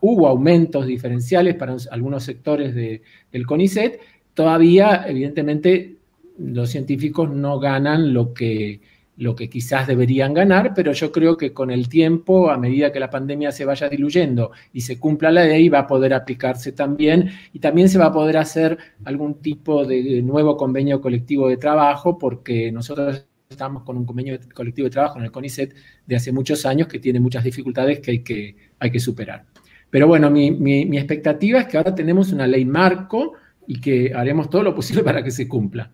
[0.00, 4.00] hubo aumentos diferenciales para algunos sectores del CONICET,
[4.32, 5.96] todavía evidentemente
[6.38, 8.80] los científicos no ganan lo que,
[9.16, 13.00] lo que quizás deberían ganar, pero yo creo que con el tiempo, a medida que
[13.00, 17.30] la pandemia se vaya diluyendo y se cumpla la ley, va a poder aplicarse también
[17.52, 22.16] y también se va a poder hacer algún tipo de nuevo convenio colectivo de trabajo,
[22.16, 25.74] porque nosotros estamos con un convenio colectivo de trabajo en el CONICET
[26.06, 29.46] de hace muchos años que tiene muchas dificultades que hay que, hay que superar.
[29.90, 33.34] Pero bueno, mi, mi, expectativa es que ahora tenemos una ley marco
[33.66, 35.90] y que haremos todo lo posible para que se cumpla.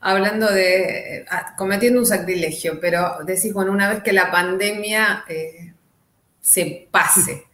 [0.00, 5.72] Hablando de, ah, cometiendo un sacrilegio, pero decís, bueno, una vez que la pandemia eh,
[6.40, 7.44] se pase,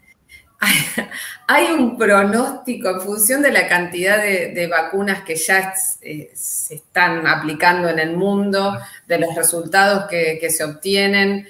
[1.46, 7.27] Hay un pronóstico en función de la cantidad de, vacunas que ya eh, se están
[7.27, 11.46] aplicando en el mundo, de los resultados que, se obtienen,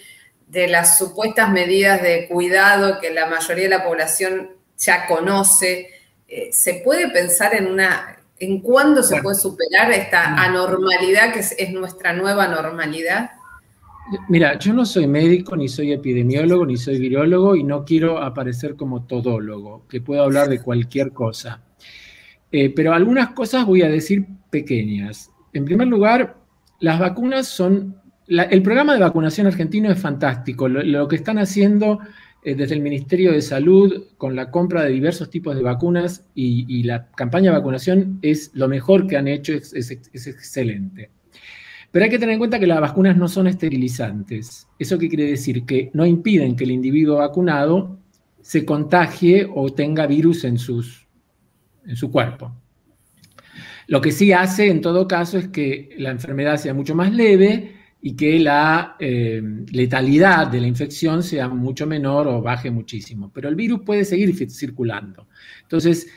[0.49, 5.91] de las supuestas medidas de cuidado que la mayoría de la población ya conoce.
[6.29, 11.71] Eh, ¿Se puede pensar en una, en cuándo se puede superar esta anormalidad que es
[11.71, 13.31] nuestra nueva normalidad?
[14.29, 18.77] Mira, yo no soy médico, ni soy epidemiólogo, ni soy virólogo y no quiero aparecer
[18.77, 21.63] como todólogo, que puedo hablar de cualquier cosa.
[22.53, 25.31] Eh, pero algunas cosas voy a decir pequeñas.
[25.55, 26.37] En primer lugar,
[26.81, 27.97] las vacunas son...
[28.29, 30.69] el programa de vacunación argentino es fantástico.
[30.69, 32.01] Lo, que están haciendo
[32.43, 36.83] eh, desde el Ministerio de Salud con la compra de diversos tipos de vacunas y,
[36.83, 41.11] la campaña de vacunación es lo mejor que han hecho, es excelente.
[41.95, 44.67] Pero hay que tener en cuenta que las vacunas no son esterilizantes.
[44.77, 45.65] ¿Eso qué quiere decir?
[45.65, 48.01] Que no impiden que el individuo vacunado
[48.41, 51.07] se contagie o tenga virus en, sus,
[51.87, 52.53] en su cuerpo.
[53.87, 57.77] Lo que sí hace en todo caso es que la enfermedad sea mucho más leve
[58.03, 63.31] y que la eh, letalidad de la infección sea mucho menor o baje muchísimo.
[63.33, 65.29] Pero el virus puede seguir circulando.
[65.63, 66.09] Entonces,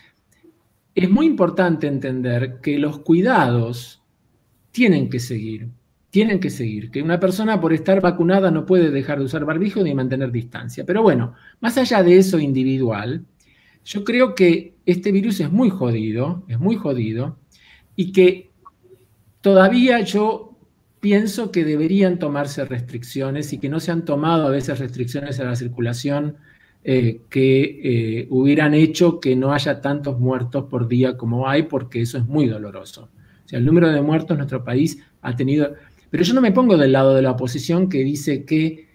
[0.96, 4.02] es muy importante entender que los cuidados
[4.78, 5.70] tienen que seguir,
[6.12, 9.82] tienen que seguir, que una persona por estar vacunada no puede dejar de usar barbijo
[9.82, 10.86] ni mantener distancia.
[10.86, 13.26] Pero bueno, más allá de eso individual,
[13.84, 17.40] yo creo que este virus es muy jodido, es muy jodido,
[17.96, 18.52] y que
[19.42, 20.56] todavía yo
[21.00, 25.46] pienso que deberían tomarse restricciones y que no se han tomado a veces restricciones a
[25.46, 26.38] la circulación
[26.84, 27.80] eh, que
[28.22, 32.28] eh, hubieran hecho que no haya tantos muertos por día como hay, porque eso es
[32.28, 33.10] muy doloroso.
[33.48, 35.74] O sea, el número de muertos en nuestro país ha tenido...
[36.10, 38.90] Pero yo no me pongo del lado de la oposición que dice que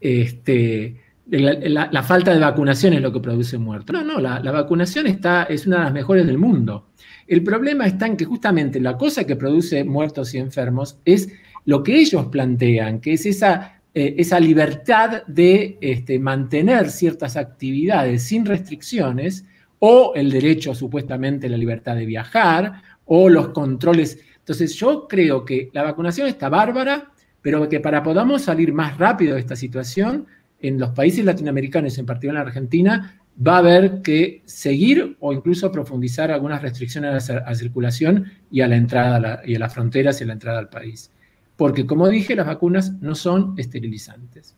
[0.00, 0.96] este,
[1.26, 3.94] la, falta de vacunación es lo que produce muertos.
[3.94, 6.88] No, no, la, vacunación está, es una de las mejores del mundo.
[7.26, 11.28] El problema está en que justamente la cosa que produce muertos y enfermos es
[11.66, 18.22] lo que ellos plantean, que es esa, eh, esa libertad de este, mantener ciertas actividades
[18.22, 19.44] sin restricciones
[19.78, 24.20] o el derecho supuestamente la libertad de viajar o los controles.
[24.38, 27.10] Entonces yo creo que la vacunación está bárbara,
[27.42, 30.28] pero que para podamos salir más rápido de esta situación,
[30.60, 35.72] en los países latinoamericanos, en particular en Argentina, va a haber que seguir o incluso
[35.72, 40.26] profundizar algunas restricciones a, circulación y a la entrada y a las fronteras y a
[40.28, 41.10] la entrada al país.
[41.56, 44.56] Porque, como dije, las vacunas no son esterilizantes.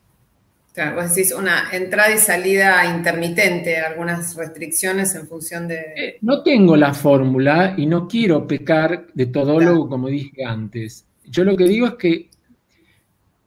[0.73, 5.75] Claro, vos decís una entrada y salida intermitente, algunas restricciones en función de...
[5.95, 11.05] Eh, no tengo la fórmula y no quiero pecar de todólogo, como dije antes.
[11.25, 12.29] Yo lo que digo es que,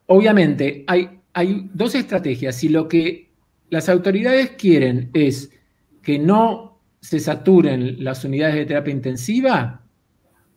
[0.06, 2.54] obviamente, hay, hay dos estrategias.
[2.54, 3.28] Si lo que
[3.70, 5.50] las autoridades quieren es
[6.02, 9.82] que no se saturen las unidades de terapia intensiva,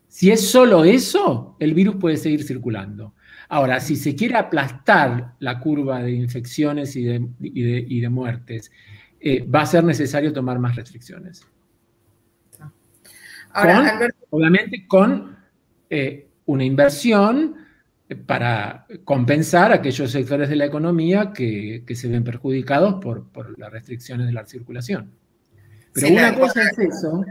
[0.07, 3.15] si es solo eso, el virus puede seguir circulando.
[3.51, 8.71] Ahora, si se quiere aplastar la curva de infecciones y de, muertes,
[9.19, 11.45] eh, va a ser necesario tomar más restricciones.
[13.51, 15.35] Ahora, obviamente con
[15.89, 17.55] eh, una inversión
[18.27, 24.33] para compensar aquellos sectores de la economía que, se ven perjudicados por, las restricciones de
[24.33, 25.11] la circulación.
[25.93, 27.23] Pero una cosa es eso,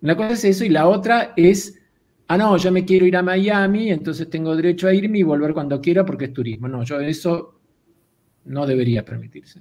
[0.00, 1.81] una cosa es eso y la otra es
[2.32, 5.52] ah, no, yo me quiero ir a Miami, entonces tengo derecho a irme y volver
[5.52, 6.66] cuando quiera porque es turismo.
[6.66, 7.60] No, yo eso
[8.46, 9.60] no debería permitirse.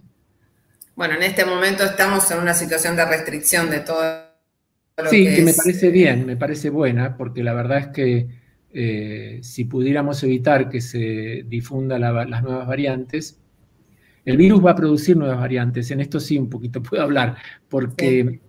[0.95, 4.01] Bueno, en este momento estamos en una situación de restricción de todo.
[4.97, 8.27] Lo sí, que, me parece bien, me parece buena, porque la verdad es que
[8.73, 13.41] eh, si pudiéramos evitar que se difundan las nuevas variantes,
[14.23, 15.91] el virus va a producir nuevas variantes.
[15.91, 17.35] En esto sí un poquito puedo hablar,
[17.67, 18.39] porque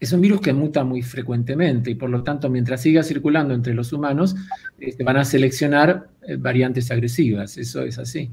[0.00, 3.74] es un virus que muta muy frecuentemente y por lo tanto, mientras siga circulando entre
[3.74, 4.36] los humanos,
[4.78, 7.58] se este, van a seleccionar eh, variantes agresivas.
[7.58, 8.30] Eso es así.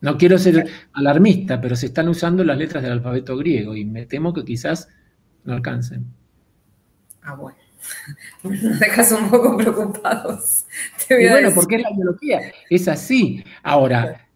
[0.00, 4.06] No quiero ser alarmista, pero se están usando las letras del alfabeto griego y me
[4.06, 4.88] temo que quizás
[5.44, 6.06] no alcancen.
[7.22, 7.58] Ah, bueno.
[8.42, 10.64] Nos dejas un poco preocupados.
[11.10, 13.44] bueno, porque es la biología, es así.
[13.62, 14.26] Ahora,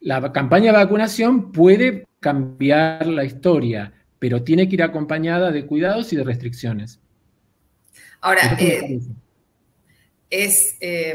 [0.00, 6.12] la campaña de vacunación puede cambiar la historia pero tiene que ir acompañada de cuidados
[6.12, 7.00] y de restricciones.
[8.20, 9.00] Ahora, eh,
[10.30, 11.14] es, eh,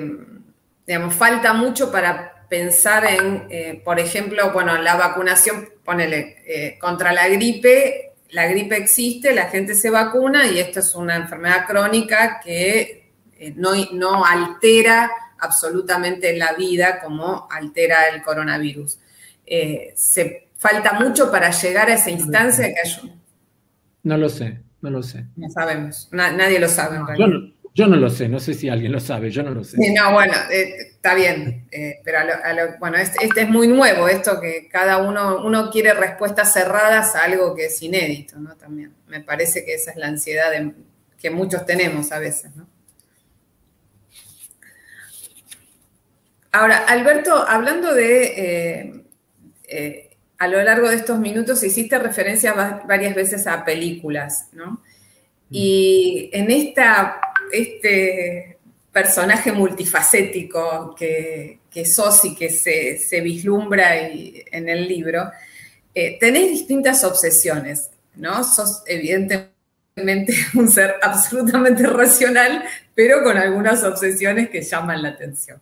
[0.87, 7.27] digamos, falta mucho para pensar en, eh, por ejemplo, bueno, la vacunación, ponele, contra la
[7.27, 13.11] gripe, la gripe existe, la gente se vacuna y esto es una enfermedad crónica que
[13.55, 18.97] no, no altera absolutamente la vida como altera el coronavirus.
[19.95, 23.19] se falta mucho para llegar a esa instancia que hay
[24.03, 25.25] No lo sé, no lo sé.
[25.35, 27.39] No sabemos, nadie lo sabe en realidad.
[27.75, 29.77] Yo no, lo sé, no sé si alguien lo sabe, yo no lo sé.
[29.93, 32.19] no, bueno, eh, está bien, eh, pero
[32.79, 37.23] bueno, este, este, es muy nuevo, esto que cada uno, uno quiere respuestas cerradas a
[37.23, 38.55] algo que es inédito, ¿no?
[38.55, 40.51] También, me parece que esa es la ansiedad
[41.19, 42.67] que muchos tenemos a veces, ¿no?
[46.51, 49.03] Ahora, Alberto, hablando de
[49.67, 54.71] eh, a lo largo de estos minutos hiciste referencia varias veces a películas, ¿no?
[54.71, 54.79] Mm.
[55.51, 58.57] Y en esta, este
[58.91, 65.31] personaje multifacético que, que sos y que se, vislumbra en el libro,
[65.95, 68.43] eh, tenés distintas obsesiones, ¿no?
[68.43, 69.53] Sos evidentemente
[70.55, 72.63] un ser absolutamente racional,
[72.95, 75.61] pero con algunas obsesiones que llaman la atención.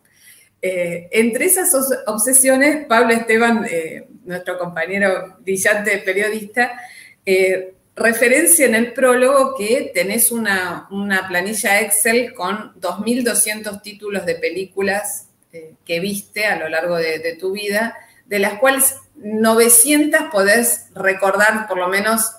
[0.60, 1.70] Eh, entre esas
[2.06, 6.80] obsesiones, Pablo Esteban, eh, nuestro compañero brillante periodista,
[7.24, 10.88] eh, referencia en el prólogo que tenés una,
[11.28, 15.28] planilla Excel con 2.200 títulos de películas
[15.84, 21.76] que viste a lo largo de, tu vida, de las cuales 900 podés recordar por
[21.76, 22.30] lo menos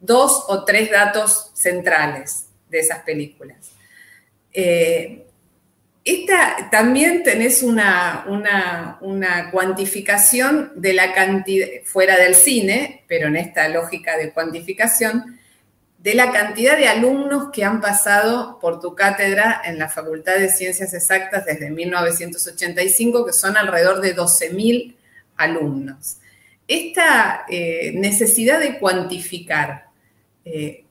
[0.00, 3.72] dos o tres datos centrales de esas películas.
[6.04, 8.98] Esta, también tenés una,
[9.52, 15.38] cuantificación de la cantidad, fuera del cine, pero en esta lógica de cuantificación,
[15.98, 20.48] de la cantidad de alumnos que han pasado por tu cátedra en la Facultad de
[20.48, 24.96] Ciencias Exactas desde 1985, que son alrededor de 12.000
[25.36, 26.16] alumnos.
[26.66, 29.88] Esta eh, necesidad de cuantificar,
[30.46, 30.84] eh,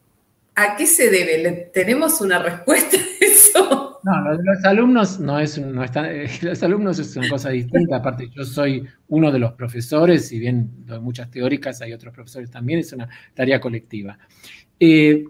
[0.54, 1.72] ¿a qué se debe?
[1.74, 3.89] ¿Tenemos una respuesta a eso?
[4.04, 5.84] No, los alumnos no es, no
[6.42, 7.98] los alumnos es una cosa distinta.
[7.98, 12.50] Aparte, yo soy uno de los profesores, si bien doy muchas teóricas, hay otros profesores
[12.50, 14.18] también, es una tarea colectiva.
[14.80, 15.26] Eh,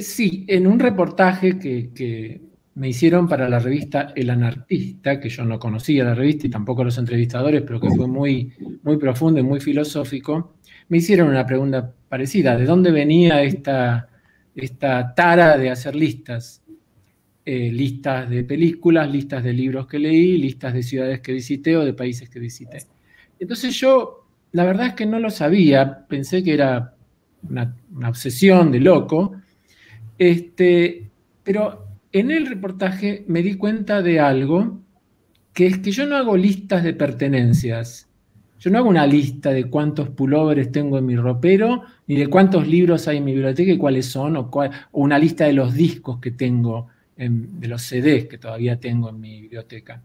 [0.00, 2.40] sí, en un reportaje que,
[2.76, 6.82] me hicieron para la revista El Anartista, que yo no conocía la revista y tampoco
[6.82, 8.52] los entrevistadores, pero que fue muy,
[8.82, 10.56] muy profundo y muy filosófico,
[10.88, 12.56] me hicieron una pregunta parecida.
[12.56, 14.08] ¿De dónde venía esta,
[14.56, 16.63] esta tara de hacer listas?
[17.46, 21.84] Eh, listas de películas, listas de libros que leí, listas de ciudades que visité o
[21.84, 22.78] de países que visité.
[23.38, 26.94] Entonces yo, la verdad es que no lo sabía, pensé que era
[27.50, 27.76] una,
[28.08, 29.34] obsesión de loco,
[30.16, 31.10] este,
[31.42, 34.80] pero en el reportaje me di cuenta de algo,
[35.52, 38.08] que es que yo no hago listas de pertenencias.
[38.58, 42.66] Yo no hago una lista de cuántos pullovers tengo en mi ropero, ni de cuántos
[42.66, 44.50] libros hay en mi biblioteca y cuáles son, o,
[44.92, 49.40] una lista de los discos que tengo, de los CDs que todavía tengo en mi
[49.42, 50.02] biblioteca.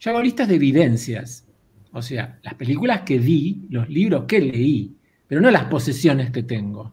[0.00, 1.46] Yo hago listas de evidencias,
[1.92, 4.94] o sea, las películas que vi, los libros que leí,
[5.26, 6.92] pero no las posesiones que tengo.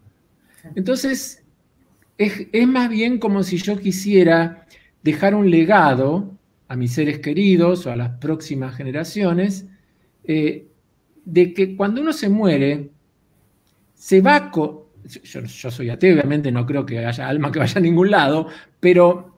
[0.75, 1.43] Entonces,
[2.17, 4.65] es, más bien como si yo quisiera
[5.03, 9.65] dejar un legado a mis seres queridos o a las próximas generaciones,
[10.23, 10.67] eh,
[11.23, 12.89] de que cuando uno se muere,
[13.93, 14.51] se va...
[15.23, 18.47] Yo, yo, soy ateo, obviamente no creo que haya alma que vaya a ningún lado,
[18.79, 19.33] pero...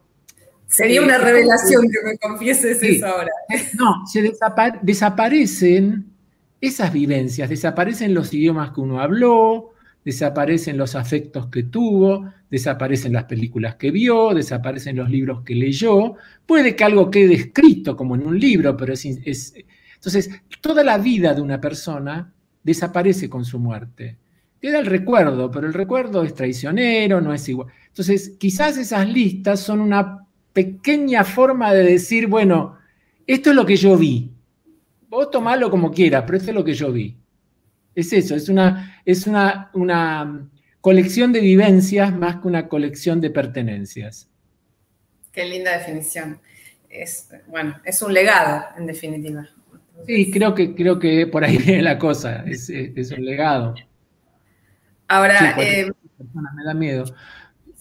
[0.66, 3.32] Sería una eh, revelación que me confieses eso ahora.
[3.78, 4.34] No, se
[4.82, 6.06] desaparecen
[6.60, 13.26] esas vivencias, desaparecen los idiomas que uno habló, desaparecen los afectos que tuvo, desaparecen las
[13.26, 16.16] películas que vio, desaparecen los libros que leyó.
[16.46, 19.06] Puede que algo quede escrito como en un libro, pero es,
[19.96, 20.30] Entonces,
[20.62, 24.18] toda la vida de una persona desaparece con su muerte.
[24.62, 27.68] Queda el recuerdo, pero el recuerdo es traicionero, no es igual.
[27.88, 32.78] Entonces, quizás esas listas son una pequeña forma de decir, bueno,
[33.26, 34.32] esto es lo que yo vi.
[35.10, 37.16] Vos tomalo como quieras, pero esto es lo que yo vi.
[37.94, 40.50] Es eso, es una, es una, una
[40.82, 44.30] colección de vivencias más que una colección de pertenencias.
[45.32, 46.40] Qué linda definición.
[46.90, 49.48] Es, bueno, es un legado, en definitiva.
[50.06, 53.76] Sí, creo que, creo que por ahí viene la cosa, es, un legado.
[55.08, 57.06] Ahora, eh, me da miedo.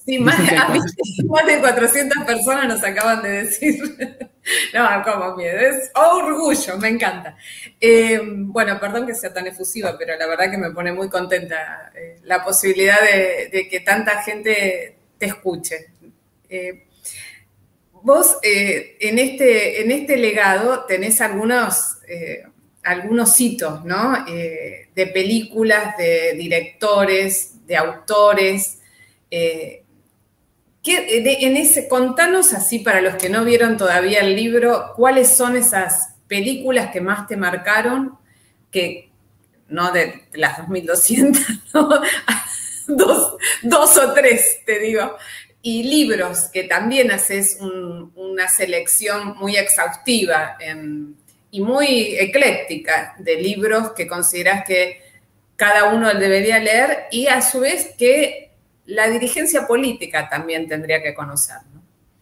[0.07, 3.77] Sí, más, de 400 personas nos acaban de decir.
[4.75, 7.37] no, como miedo, es orgullo, me encanta.
[7.81, 11.91] Eh, bueno, perdón que sea tan efusiva, pero la verdad que me pone muy contenta
[11.93, 15.89] eh, la posibilidad de, que tanta gente te escuche.
[16.49, 16.87] Eh,
[17.91, 21.99] vos en, este, en este legado tenés algunos,
[22.87, 24.25] algunos hitos, ¿no?
[24.25, 28.79] de películas, de directores, de autores.
[29.31, 29.83] En
[31.57, 36.91] ese, contanos así para los que no vieron todavía el libro, ¿cuáles son esas películas
[36.93, 38.17] que más te marcaron?
[38.71, 39.11] Que
[39.69, 41.43] no de las 2200,
[41.75, 41.89] ¿no?
[42.87, 45.17] dos, o tres, te digo.
[45.63, 50.57] Y libros, que también haces una selección muy exhaustiva
[51.51, 55.01] y muy ecléctica de libros que consideras que
[55.57, 58.51] cada uno debería leer y a su vez que
[58.87, 61.57] la dirigencia política también tendría que conocer.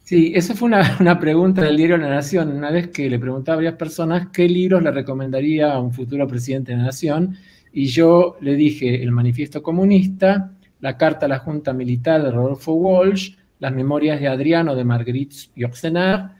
[0.03, 3.57] Sí, esa fue una, pregunta del diario La Nación, una vez que le preguntaba a
[3.57, 7.37] varias personas qué libros le recomendaría a un futuro presidente de la Nación,
[7.73, 12.73] y yo le dije El Manifiesto Comunista, La Carta a la Junta Militar de Rodolfo
[12.73, 16.35] Walsh, Las Memorias de Adriano de Marguerite Yourcenar,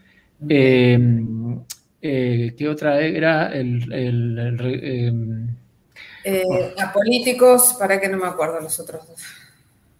[0.47, 0.99] eh,
[2.07, 3.51] eh, ¿qué otra era?
[3.51, 5.47] El, em,
[6.23, 9.21] eh, a políticos, para que no me acuerdo los otros dos.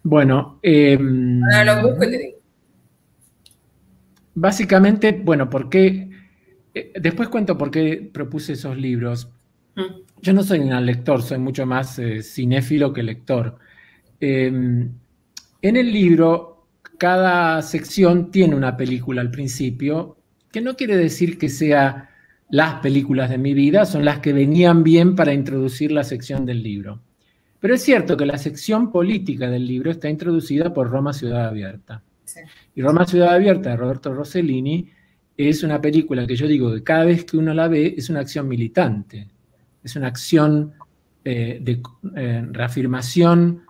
[0.04, 0.60] Bueno.
[0.62, 1.40] Em,
[4.36, 6.08] básicamente, bueno, ¿por qué?
[6.72, 9.28] Eh, después cuento por qué propuse esos libros.
[9.74, 10.02] Mm.
[10.22, 13.58] Yo no soy un lector, soy mucho más cinéfilo que lector.
[14.20, 14.92] Em,
[15.60, 20.16] en el libro, cada sección tiene una película al principio,
[20.52, 22.10] que no quiere decir que sea
[22.48, 26.62] las películas de mi vida, son las que venían bien para introducir la sección del
[26.62, 27.00] libro.
[27.58, 32.02] Pero es cierto que la sección política del libro está introducida por Roma Ciudad Abierta.
[32.74, 34.88] Y Roma Ciudad Abierta de Roberto Rossellini
[35.36, 38.20] es una película que yo digo que cada vez que uno la ve es una
[38.20, 39.28] acción militante,
[39.82, 40.72] es una acción
[41.24, 41.82] eh, de
[42.16, 43.62] eh, reafirmación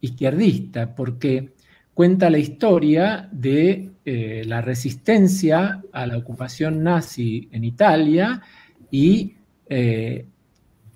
[0.00, 1.53] izquierdista, porque
[1.94, 8.42] cuenta la historia de eh, la resistencia a la ocupación nazi en Italia
[8.90, 9.36] y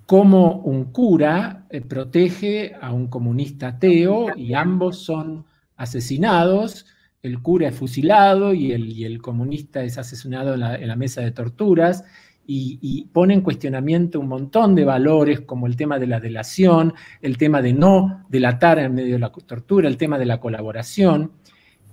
[0.06, 5.46] cómo un cura protege a un comunista ateo y ambos son
[5.76, 6.86] asesinados.
[7.22, 12.04] El cura es fusilado y el, el comunista es asesinado en la, mesa de torturas
[12.50, 17.36] y, pone en cuestionamiento un montón de valores como el tema de la delación, el
[17.36, 21.32] tema de no delatar en medio de la tortura, el tema de la colaboración.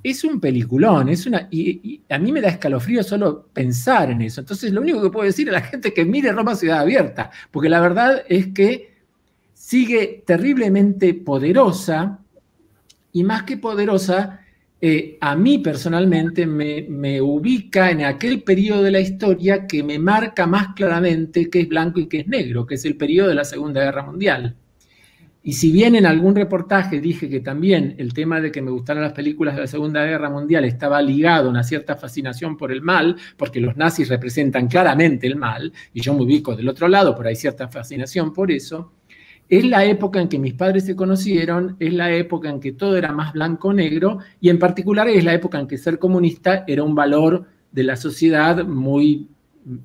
[0.01, 4.39] Es un peliculón, es una, y, a mí me da escalofrío solo pensar en eso.
[4.39, 7.67] Entonces, lo único que puedo decir a la gente que mire Roma Ciudad Abierta, porque
[7.67, 8.95] la verdad es que
[9.53, 12.19] sigue terriblemente poderosa
[13.11, 14.39] y más que poderosa,
[14.81, 20.45] eh, a mí personalmente me, ubica en aquel periodo de la historia que me marca
[20.47, 23.45] más claramente qué es blanco y qué es negro, que es el periodo de la
[23.45, 24.55] Segunda Guerra Mundial.
[25.43, 29.03] Y si bien en algún reportaje dije que también el tema de que me gustaran
[29.03, 32.81] las películas de la Segunda Guerra Mundial estaba ligado a una cierta fascinación por el
[32.81, 37.15] mal, porque los nazis representan claramente el mal, y yo me ubico del otro lado,
[37.15, 38.91] pero hay cierta fascinación por eso,
[39.49, 42.97] es la época en que mis padres se conocieron, es la época en que todo
[42.97, 46.95] era más blanco-negro y en particular es la época en que ser comunista era un
[46.95, 49.27] valor de la sociedad muy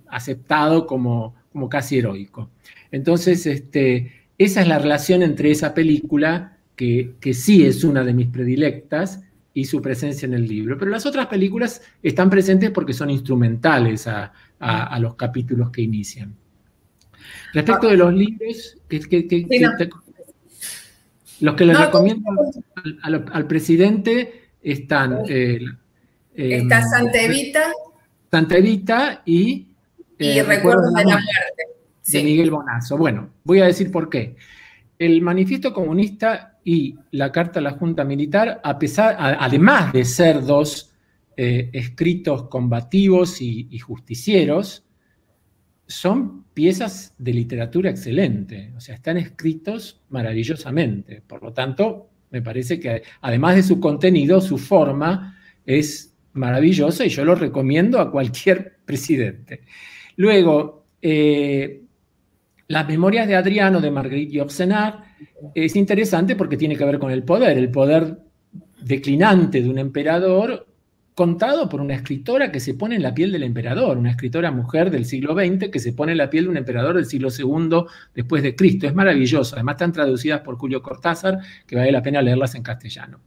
[0.09, 2.51] aceptado como, como casi heroico.
[2.91, 8.15] Entonces, este, esa es la relación entre esa película, que, que sí es una de
[8.15, 9.21] mis predilectas,
[9.53, 10.79] y su presencia en el libro.
[10.79, 16.35] Pero las otras películas están presentes porque son instrumentales a, a los capítulos que inician.
[17.53, 18.77] Respecto de los libros,
[21.41, 22.31] los que le recomiendo
[23.03, 25.23] al, presidente están...
[25.29, 25.61] Eh,
[26.35, 27.73] Está Santa Evita.
[28.31, 29.67] Santa Evita y...
[30.19, 31.63] Eh, Recuerdos de la, muerte.
[32.07, 32.97] De Miguel Bonazo.
[32.97, 34.37] Bueno, voy a decir por qué.
[34.99, 40.45] El manifiesto comunista y la carta a la Junta Militar, a pesar, además de ser
[40.45, 40.93] dos
[41.37, 44.85] eh, escritos combativos y justicieros,
[45.87, 51.23] son piezas de literatura excelente, o sea, están escritos maravillosamente.
[51.27, 57.09] Por lo tanto, me parece que además de su contenido, su forma es maravillosa y
[57.09, 59.63] yo lo recomiendo a cualquier presidente.
[60.17, 61.83] Luego, eh,
[62.69, 65.05] las memorias de Adriano de Marguerite Yourcenar
[65.55, 68.19] es interesante porque tiene que ver con el poder, el poder
[68.81, 70.67] declinante de un emperador
[71.21, 74.91] contado por una escritora que se pone en la piel del emperador, una escritora mujer
[74.91, 77.85] del siglo XX que se pone en la piel de un emperador del siglo II
[78.15, 78.87] después de Cristo.
[78.87, 79.55] Es maravilloso.
[79.55, 83.21] Además están traducidas por Julio Cortázar, que vale la pena leerlas en castellano.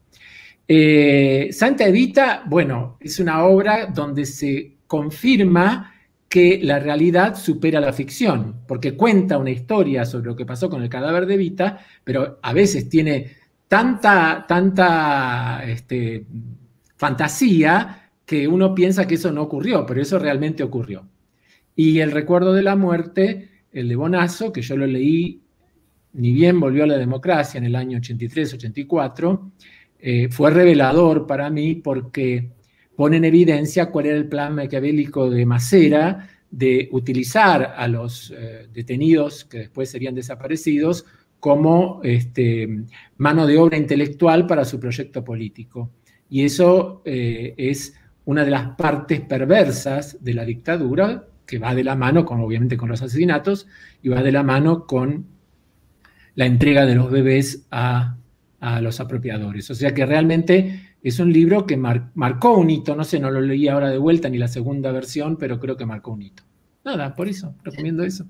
[0.68, 5.94] Eh, Santa Evita, bueno, es una obra donde se confirma
[6.28, 10.82] que la realidad supera la ficción, porque cuenta una historia sobre lo que pasó con
[10.82, 13.38] el cadáver de Evita, pero a veces tiene
[13.68, 16.26] tanta, tanta este,
[17.04, 21.06] fantasía que uno piensa que eso no ocurrió, pero eso realmente ocurrió.
[21.76, 25.42] Y el recuerdo de la muerte, el de Bonazo, que yo lo leí,
[26.14, 29.52] ni bien volvió a la democracia en el año 83-84,
[30.00, 32.52] eh, fue revelador para mí porque
[32.96, 38.70] pone en evidencia cuál era el plan maquiavélico de Macera de utilizar a los eh,
[38.72, 41.06] detenidos que después serían desaparecidos
[41.42, 42.86] como este,
[43.18, 45.90] mano de obra intelectual para su proyecto político.
[46.34, 47.94] Y eso eh, es
[48.26, 52.76] una de las partes perversas de la dictadura, que va de la mano, con, obviamente,
[52.76, 53.68] con los asesinatos,
[54.02, 55.28] y va de la mano con
[56.34, 58.18] la entrega de los bebés a,
[58.82, 59.70] los apropiadores.
[59.70, 63.40] O sea que realmente es un libro que marcó un hito, no sé, no lo
[63.40, 66.42] leí ahora de vuelta ni la segunda versión, pero creo que marcó un hito.
[66.84, 68.26] Nada, por eso, recomiendo eso.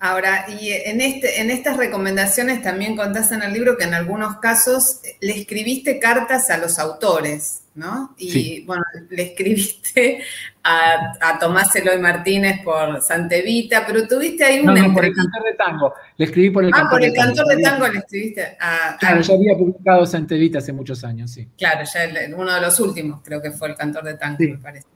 [0.00, 4.36] Ahora, y en, este, en estas recomendaciones también contás en el libro que en algunos
[4.38, 8.14] casos le escribiste cartas a los autores, ¿no?
[8.16, 10.22] Y bueno, le escribiste
[10.62, 14.86] a, Tomás Eloy Martínez por Santevita, pero tuviste ahí una.
[14.86, 15.94] No, por el cantor de tango.
[16.16, 18.56] Le escribí por el ah, por el cantor de tango le escribiste.
[18.60, 21.48] A, claro, ya había publicado Santevita hace muchos años, sí.
[21.58, 24.86] Claro, ya uno de los últimos creo que fue el cantor de tango, me parece.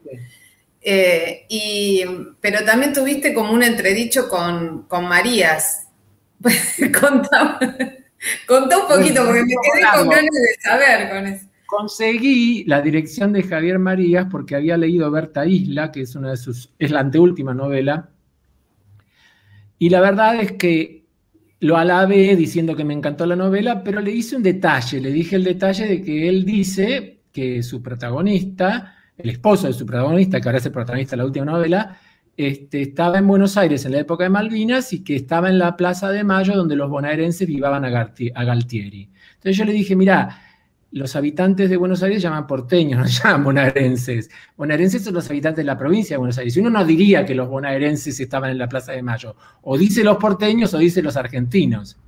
[0.82, 2.02] Eh, y,
[2.40, 5.88] pero también tuviste como un entredicho con, con Marías.
[7.00, 11.46] contá, un poquito, porque me quedé con ganas de saber con eso.
[11.66, 16.36] Conseguí la dirección de Javier Marías porque había leído Berta Isla, que es una de
[16.36, 18.10] sus, es la anteúltima novela.
[19.78, 21.02] Y la verdad es que
[21.60, 25.36] lo alabé diciendo que me encantó la novela, pero le hice un detalle, le dije
[25.36, 30.48] el detalle de que él dice que su protagonista, el esposo de su protagonista, que
[30.48, 31.98] ahora es el protagonista de la última novela,
[32.36, 35.76] este, estaba en Buenos Aires en la época de Malvinas y que estaba en la
[35.76, 39.10] Plaza de Mayo donde los bonaerenses vivaban a, Galtieri.
[39.34, 40.40] Entonces yo le dije, mira,
[40.92, 44.30] los habitantes de Buenos Aires llaman porteños, no llaman bonaerenses.
[44.56, 46.56] Bonaerenses son los habitantes de la provincia de Buenos Aires.
[46.56, 49.36] Y uno no diría que los bonaerenses estaban en la Plaza de Mayo.
[49.62, 51.98] O dice los porteños o dice los argentinos.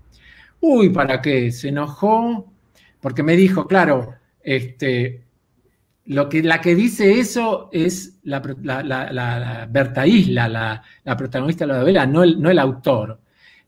[0.60, 1.52] Uy, ¿para qué?
[1.52, 2.50] Se enojó
[3.00, 5.23] porque me dijo, claro, este,
[6.06, 8.40] lo que, la que dice eso es la,
[9.70, 13.20] Berta Isla, la, protagonista de la novela, no el, no el autor.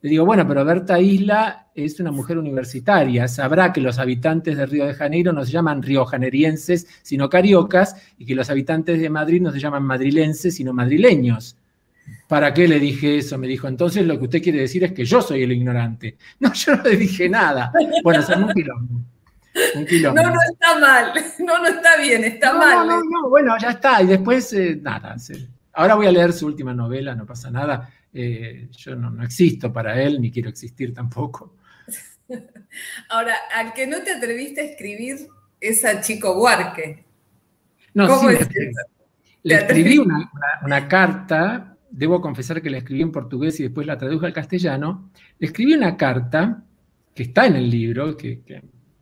[0.03, 4.67] Le digo, bueno, pero Berta Isla es una mujer universitaria, sabrá que los habitantes de
[4.67, 9.41] Río de Janeiro no se llaman riojanerienses, sino cariocas, y que los habitantes de Madrid
[9.41, 11.57] no se llaman madrilenses, sino madrileños.
[12.29, 13.39] ¿Para qué le dije eso?
[13.39, 16.17] Me dijo, entonces lo que usted quiere decir es que yo soy el ignorante.
[16.41, 17.73] No, yo no le dije nada.
[18.03, 19.01] Bueno, se un quilombo.
[20.03, 21.13] No, no está mal.
[21.39, 22.87] No, no está bien, está mal.
[22.87, 24.03] No, no, no, bueno, ya está.
[24.03, 25.17] Y después, eh, nada.
[25.73, 27.91] Ahora voy a leer su última novela, no pasa nada.
[28.13, 31.57] Eh, yo no, existo para él, ni quiero existir tampoco.
[33.11, 35.29] Ahora, al que no te atreviste a escribir
[35.61, 37.05] es a Chico Buarque.
[37.95, 38.37] No, ¿Cómo sí,
[39.43, 44.27] le, escribí una, carta, debo confesar que la escribí en portugués y después la traduje
[44.27, 45.11] al castellano.
[45.39, 46.63] Le escribí una carta
[47.15, 48.43] que está en el libro, que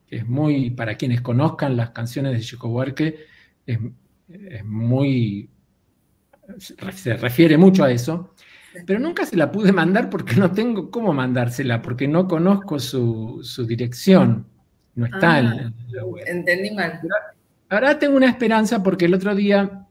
[0.09, 3.26] es muy, para quienes conozcan las canciones de Chico Buarque,
[3.66, 3.78] es,
[4.64, 5.50] muy,
[6.59, 8.34] se refiere mucho a eso,
[8.86, 13.42] pero nunca se la pude mandar porque no tengo cómo mandársela, porque no conozco su,
[13.66, 14.46] dirección,
[14.94, 16.24] no está en, ah, la web.
[16.26, 17.00] Entendí mal.
[17.68, 19.86] ahora tengo una esperanza porque el otro día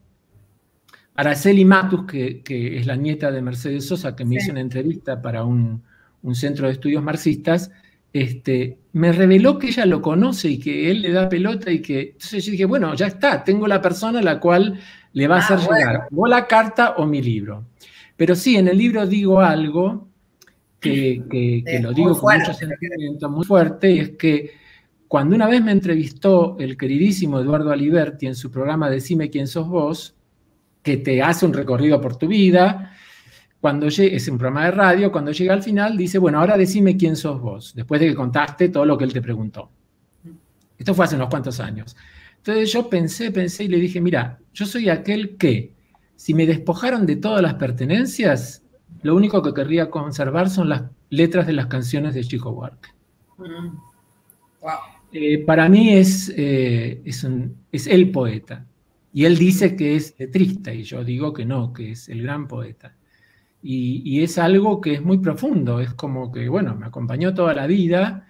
[1.15, 2.41] Araceli Matus, que,
[2.77, 5.83] es la nieta de Mercedes Sosa, que me hizo una entrevista para un,
[6.23, 7.71] un centro de estudios marxistas,
[8.13, 12.11] este, me reveló que ella lo conoce y que él le da pelota y que...
[12.11, 14.79] Entonces yo dije, bueno, ya está, tengo la persona a la cual
[15.13, 17.65] le va a ah, hacer llegar o la carta o mi libro.
[18.15, 20.07] Pero sí, en el libro digo algo
[20.79, 21.23] que,
[21.81, 24.51] lo digo con mucho sentimiento, muy fuerte, y es que
[25.07, 29.67] cuando una vez me entrevistó el queridísimo Eduardo Aliberti en su programa Decime quién sos
[29.67, 30.15] vos,
[30.81, 32.93] que te hace un recorrido por tu vida,
[33.63, 36.97] cuando llegue, es un programa de radio, cuando llega al final dice, bueno, ahora decime
[36.97, 39.71] quién sos vos, después de que contaste todo lo que él te preguntó.
[40.77, 41.95] Esto fue hace unos cuantos años.
[42.35, 45.71] Entonces yo pensé, pensé y le dije, mira, yo soy aquel que,
[46.17, 48.65] si me despojaron de todas las pertenencias,
[49.01, 52.89] lo único que querría conservar son las letras de las canciones de Chico Buarque.
[53.37, 53.77] Mm.
[55.13, 57.25] Eh, para mí es, eh, es,
[57.71, 58.65] es el poeta.
[59.13, 62.49] Y él dice que es letrista y yo digo que no, que es el gran
[62.49, 62.93] poeta.
[63.65, 67.65] Y, es algo que es muy profundo, es como que, bueno, me acompañó toda la
[67.65, 68.27] vida.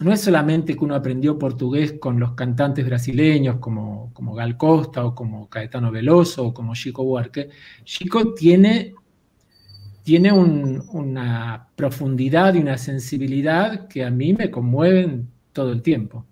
[0.00, 5.04] No es solamente que uno aprendió portugués con los cantantes brasileños como, como Gal Costa
[5.04, 7.50] o como Caetano Veloso o como Chico Buarque.
[7.84, 8.94] Chico tiene,
[10.02, 16.24] tiene una profundidad y una sensibilidad que a mí me conmueven todo el tiempo.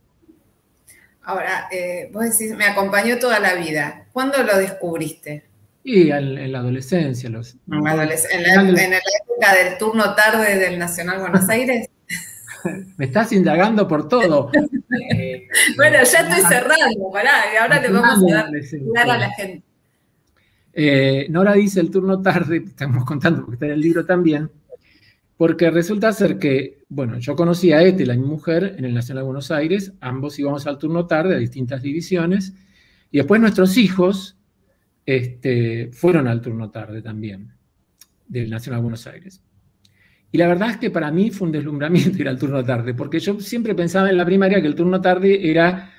[1.23, 4.07] Ahora, eh, vos decís, me acompañó toda la vida.
[4.13, 5.46] ¿Cuándo lo descubriste?
[5.89, 7.31] Y en, la adolescencia.
[7.31, 11.89] Los, en, la, época del turno tarde del Nacional Buenos Aires.
[12.97, 14.51] Me estás indagando por todo.
[15.15, 18.49] Eh, bueno, ya estoy cerrando, pará, y ahora le vamos a
[18.95, 19.63] dar a la gente.
[20.73, 24.51] Eh, Nora dice el turno tarde, estamos contando porque está en el libro también,
[25.37, 29.25] porque resulta ser que, bueno, yo conocí a Ethel, a mi mujer, en el Nacional
[29.25, 32.55] Buenos Aires, ambos íbamos al turno tarde a distintas divisiones,
[33.11, 34.36] y después nuestros hijos,
[35.07, 37.53] este, fueron al turno tarde también,
[38.27, 39.41] del Nacional Buenos Aires.
[40.33, 43.21] Y la verdad es que para mí fue un deslumbramiento ir al turno tarde, porque
[43.21, 45.93] yo siempre pensaba en la primaria que el turno tarde era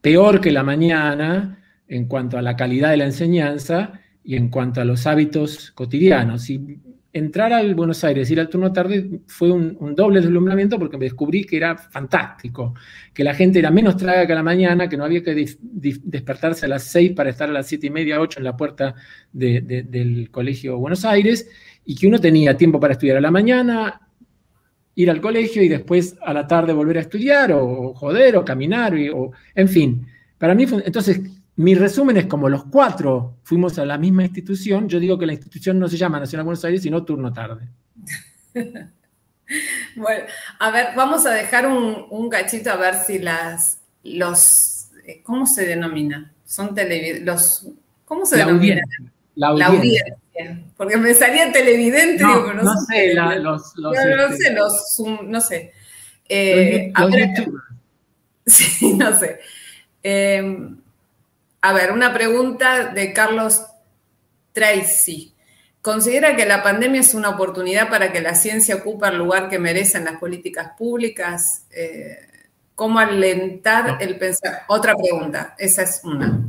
[0.00, 4.80] peor que la mañana en cuanto a la calidad de la enseñanza y en cuanto
[4.80, 6.50] a los hábitos cotidianos.
[6.50, 6.80] Y
[7.16, 11.44] entrar al Buenos Aires, ir al turno tarde, fue un, doble deslumbramiento porque me descubrí
[11.44, 12.74] que era fantástico,
[13.14, 16.66] que la gente era menos traga que a la mañana, que no había que despertarse
[16.66, 18.94] a las seis para estar a las siete y media, ocho en la puerta
[19.32, 21.48] del Colegio Buenos Aires,
[21.86, 24.00] y que uno tenía tiempo para estudiar a la mañana,
[24.94, 28.94] ir al colegio y después a la tarde volver a estudiar, o, joder, o caminar,
[29.14, 30.06] o, en fin.
[30.36, 31.20] Para mí, entonces,
[31.56, 35.32] mi resumen es como los cuatro fuimos a la misma institución, yo digo que la
[35.32, 37.68] institución no se llama Nacional Buenos Aires, sino turno tarde.
[39.96, 40.24] bueno,
[40.58, 44.90] a ver, vamos a dejar un, cachito a ver si las, los,
[45.22, 46.32] ¿cómo se denomina?
[46.44, 47.68] Son televidentes, los,
[48.04, 48.82] ¿cómo se denomina?
[49.34, 50.16] La audiencia.
[50.76, 54.52] Porque me salía televidente, no, digo, no, no sé, los, los, no, no, este, sé,
[54.52, 55.72] los, no sé.
[56.28, 56.92] Eh,
[58.46, 59.40] sí, no sé.
[60.02, 60.76] Eh,
[61.60, 63.64] a ver, una pregunta de Carlos
[64.52, 65.34] Tracy.
[65.82, 69.58] ¿Considera que la pandemia es una oportunidad para que la ciencia ocupe el lugar que
[69.58, 71.66] merece en las políticas públicas?
[71.70, 72.16] Eh,
[72.74, 74.62] ¿Cómo alentar el pensar?
[74.68, 76.40] Otra pregunta, esa es una.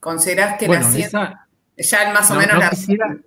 [0.00, 1.46] ¿Consideras que la ciencia...
[1.76, 3.18] ya más o menos la...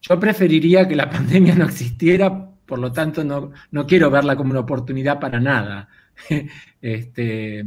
[0.00, 4.52] yo preferiría que la pandemia no existiera, por lo tanto no, no quiero verla como
[4.52, 5.88] una oportunidad para nada.
[6.80, 7.62] este,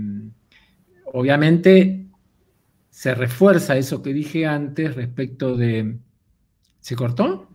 [1.14, 2.08] obviamente
[2.90, 5.98] se refuerza eso que dije antes respecto de...
[6.80, 7.50] ¿Se cortó?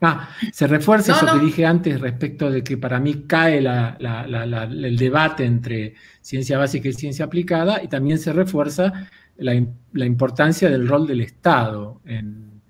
[0.00, 5.44] Ah, se refuerza eso que dije antes respecto de que para mí cae el debate
[5.44, 9.08] entre ciencia básica y ciencia aplicada y también se refuerza
[9.38, 12.62] la, importancia del rol del Estado en,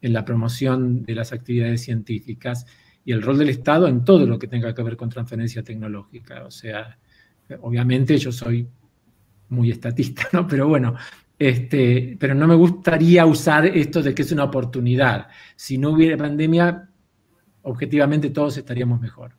[0.00, 2.66] en, la promoción de las actividades científicas
[3.04, 6.44] y el rol del Estado en todo lo que tenga que ver con transferencia tecnológica.
[6.44, 6.98] O sea,
[7.62, 8.66] obviamente yo soy
[9.48, 10.46] muy estatista, ¿no?
[10.46, 10.94] Pero bueno,
[11.38, 15.28] este, pero no me gustaría usar esto de que es una oportunidad.
[15.56, 16.88] Si no hubiera pandemia,
[17.62, 19.32] objetivamente todos estaríamos mejor.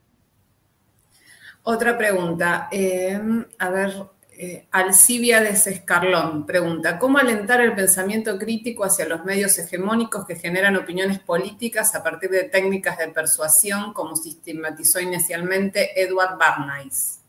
[1.63, 2.69] Otra pregunta.
[2.71, 3.19] Eh,
[3.59, 3.93] a ver,
[4.31, 10.35] eh, Alcibia de Cescarlón pregunta, ¿cómo alentar el pensamiento crítico hacia los medios hegemónicos que
[10.35, 17.20] generan opiniones políticas a partir de técnicas de persuasión, como sistematizó inicialmente Edward Barnais?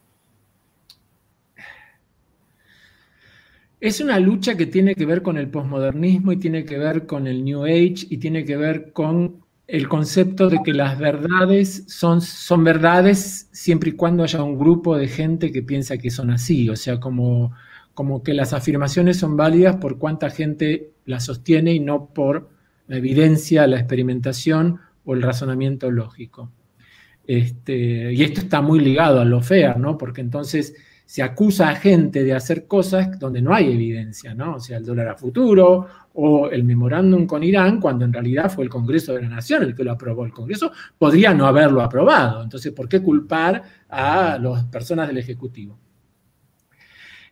[3.83, 7.27] Es una lucha que tiene que ver con el posmodernismo y tiene que ver con
[7.27, 12.21] el New Age y tiene que ver con el concepto de que las verdades son,
[12.21, 16.69] son verdades siempre y cuando haya un grupo de gente que piensa que son así,
[16.69, 17.55] o sea, como,
[17.93, 22.51] como que las afirmaciones son válidas por cuánta gente las sostiene y no por
[22.87, 26.53] la evidencia, la experimentación o el razonamiento lógico.
[27.27, 29.99] Este, y esto está muy ligado a lo FEAR, ¿no?
[29.99, 30.77] Porque entonces
[31.13, 34.55] se acusa a gente de hacer cosas donde no hay evidencia, ¿no?
[34.55, 38.65] O sea, el dólar a futuro o el memorándum con Irán, cuando en realidad fue
[38.65, 40.25] el Congreso de la Nación el que lo aprobó.
[40.25, 42.43] El Congreso podría no haberlo aprobado.
[42.43, 45.79] Entonces, ¿por qué culpar a las personas del Ejecutivo?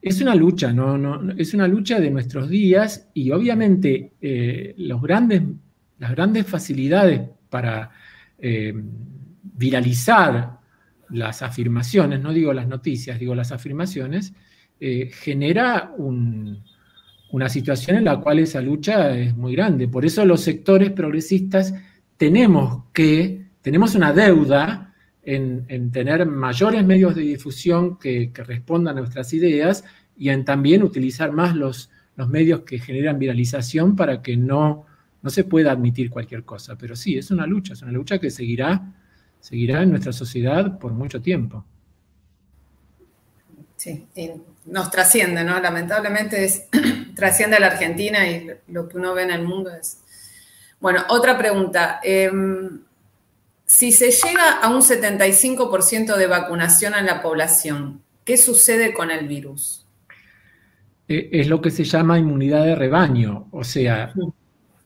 [0.03, 0.99] Es una lucha, ¿no?
[0.99, 7.91] no es una lucha de nuestros días y obviamente eh, las grandes facilidades para
[8.39, 8.75] eh,
[9.43, 10.60] viralizar
[11.11, 14.33] las afirmaciones, no digo las noticias, digo las afirmaciones,
[14.79, 19.89] eh, genera una situación en la cual esa lucha es muy grande.
[19.89, 21.75] Por eso los sectores progresistas
[22.17, 29.33] tenemos que, tenemos una deuda en, tener mayores medios de difusión que, respondan a nuestras
[29.33, 29.85] ideas
[30.17, 34.87] y en también utilizar más los, los medios que generan viralización para que no,
[35.23, 36.77] no se pueda admitir cualquier cosa.
[36.77, 38.95] Pero sí, es una lucha, es una lucha que seguirá
[39.41, 41.65] seguirá en nuestra sociedad por mucho tiempo.
[43.77, 44.31] Sí, y
[44.67, 45.59] nos trasciende, ¿no?
[45.59, 46.67] Lamentablemente es,
[47.15, 49.99] trasciende a la Argentina y lo que uno ve en el mundo es...
[50.81, 52.01] Bueno, otra pregunta.
[52.03, 52.81] Em,
[53.65, 59.29] si se llega a un 75% de vacunación en la población, ¿qué sucede con el
[59.29, 59.87] virus?
[61.09, 64.13] E, es lo que se llama inmunidad de rebaño, o sea,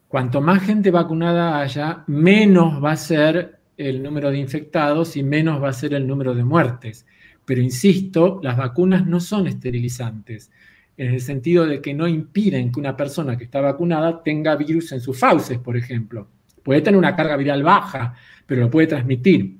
[0.09, 5.62] cuanto más gente vacunada haya, menos va a ser el número de infectados y menos
[5.62, 7.07] va a ser el número de muertes.
[7.45, 10.51] Pero insisto, las vacunas no son esterilizantes,
[10.97, 14.93] en el sentido de que no impiden que una persona que está vacunada tenga virus
[14.93, 16.29] en sus fauces, por ejemplo.
[16.62, 18.14] Puede tener una carga viral baja,
[18.47, 19.59] pero lo puede transmitir.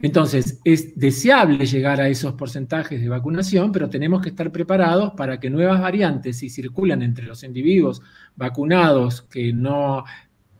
[0.00, 5.38] Entonces, es deseable llegar a esos porcentajes de vacunación, pero tenemos que estar preparados para
[5.38, 8.02] que nuevas variantes, si circulan entre los individuos
[8.34, 10.04] vacunados que no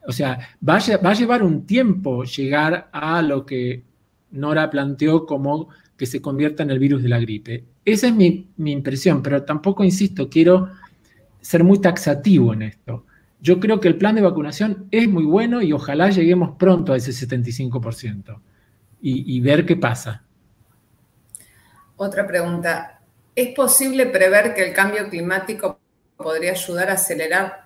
[0.07, 3.85] o sea, va a, llevar un tiempo llegar a lo que
[4.31, 7.65] Nora planteó como que se convierta en el virus de la gripe.
[7.85, 10.71] Esa es mi, impresión, pero tampoco, insisto, quiero
[11.41, 13.07] ser muy taxativo en esto.
[13.41, 16.97] Yo creo que el plan de vacunación es muy bueno y ojalá lleguemos pronto a
[16.97, 18.41] ese 75%
[19.01, 20.25] y, y ver qué pasa.
[21.97, 23.01] Otra pregunta.
[23.35, 25.79] ¿Es posible prever que el cambio climático
[26.17, 27.62] podría ayudar a acelerar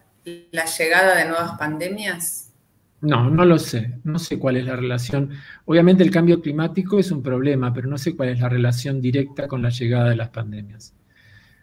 [0.50, 2.52] la llegada de nuevas pandemias?
[3.00, 3.98] No, no lo sé.
[4.04, 5.30] No sé cuál es la relación.
[5.64, 9.46] Obviamente el cambio climático es un problema, pero no sé cuál es la relación directa
[9.46, 10.94] con la llegada de las pandemias.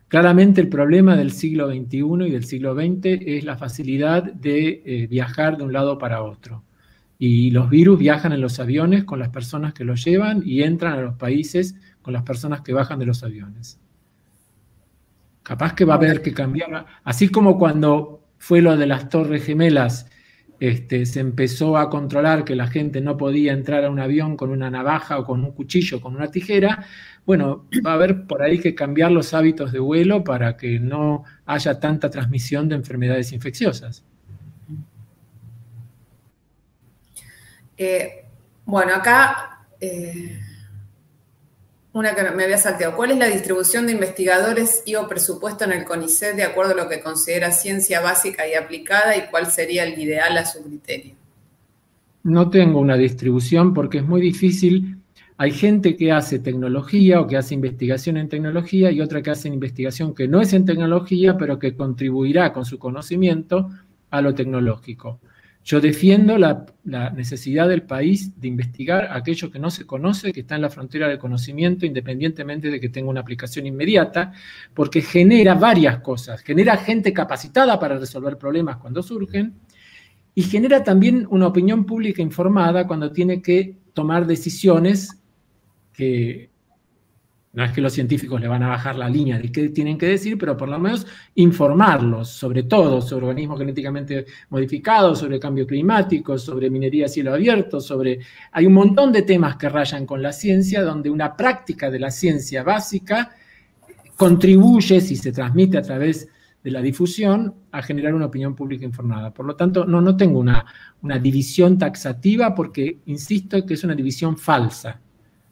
[0.08, 5.08] Claramente el problema del siglo XXI y del siglo XX es la facilidad de eh,
[5.08, 6.64] viajar de un lado para otro.
[7.18, 10.94] Y los virus viajan en los aviones con las personas que los llevan y entran
[10.94, 13.80] a los países con las personas que bajan de los aviones.
[15.42, 19.46] Capaz que va a haber que cambiar, así como cuando fue lo de las Torres
[19.46, 20.06] Gemelas,
[20.60, 24.52] este, se empezó a controlar que la gente no podía entrar a un avión con
[24.52, 26.86] una navaja o con un cuchillo, con una tijera,
[27.26, 31.24] bueno, va a haber por ahí que cambiar los hábitos de vuelo para que no
[31.46, 34.04] haya tanta transmisión de enfermedades infecciosas.
[37.78, 38.26] Eh,
[38.66, 40.38] bueno, acá eh,
[41.94, 42.96] una que me había salteado.
[42.96, 46.84] ¿Cuál es la distribución de investigadores y o presupuesto en el CONICET de acuerdo a
[46.84, 51.14] lo que considera ciencia básica y aplicada y cuál sería el ideal a su criterio?
[52.24, 54.98] No tengo una distribución porque es muy difícil.
[55.38, 59.48] Hay gente que hace tecnología o que hace investigación en tecnología y otra que hace
[59.48, 63.70] investigación que no es en tecnología, pero que contribuirá con su conocimiento
[64.10, 65.20] a lo tecnológico.
[65.66, 66.66] Yo defiendo la,
[67.16, 71.08] necesidad del país de investigar aquello que no se conoce, que está en la frontera
[71.08, 74.34] del conocimiento, independientemente de que tenga una aplicación inmediata,
[74.74, 76.42] porque genera varias cosas.
[76.42, 79.54] Genera gente capacitada para resolver problemas cuando surgen
[80.36, 85.22] y genera también una opinión pública informada cuando tiene que tomar decisiones
[85.94, 86.50] que
[87.54, 90.08] no es que los científicos le van a bajar la línea de qué tienen que
[90.08, 96.36] decir, pero por lo menos informarlos, sobre todo sobre organismos genéticamente modificados, sobre cambio climático,
[96.40, 98.20] sobre minería a cielo abierto, sobre...
[98.54, 102.10] Hay un montón de temas que rayan con la ciencia, donde una práctica de la
[102.10, 103.36] ciencia básica
[104.18, 106.28] contribuye, si se transmite a través
[106.64, 109.32] de la difusión, a generar una opinión pública informada.
[109.32, 110.66] Por lo tanto, no, no tengo una,
[111.04, 115.00] una división taxativa porque, insisto, que es una división falsa.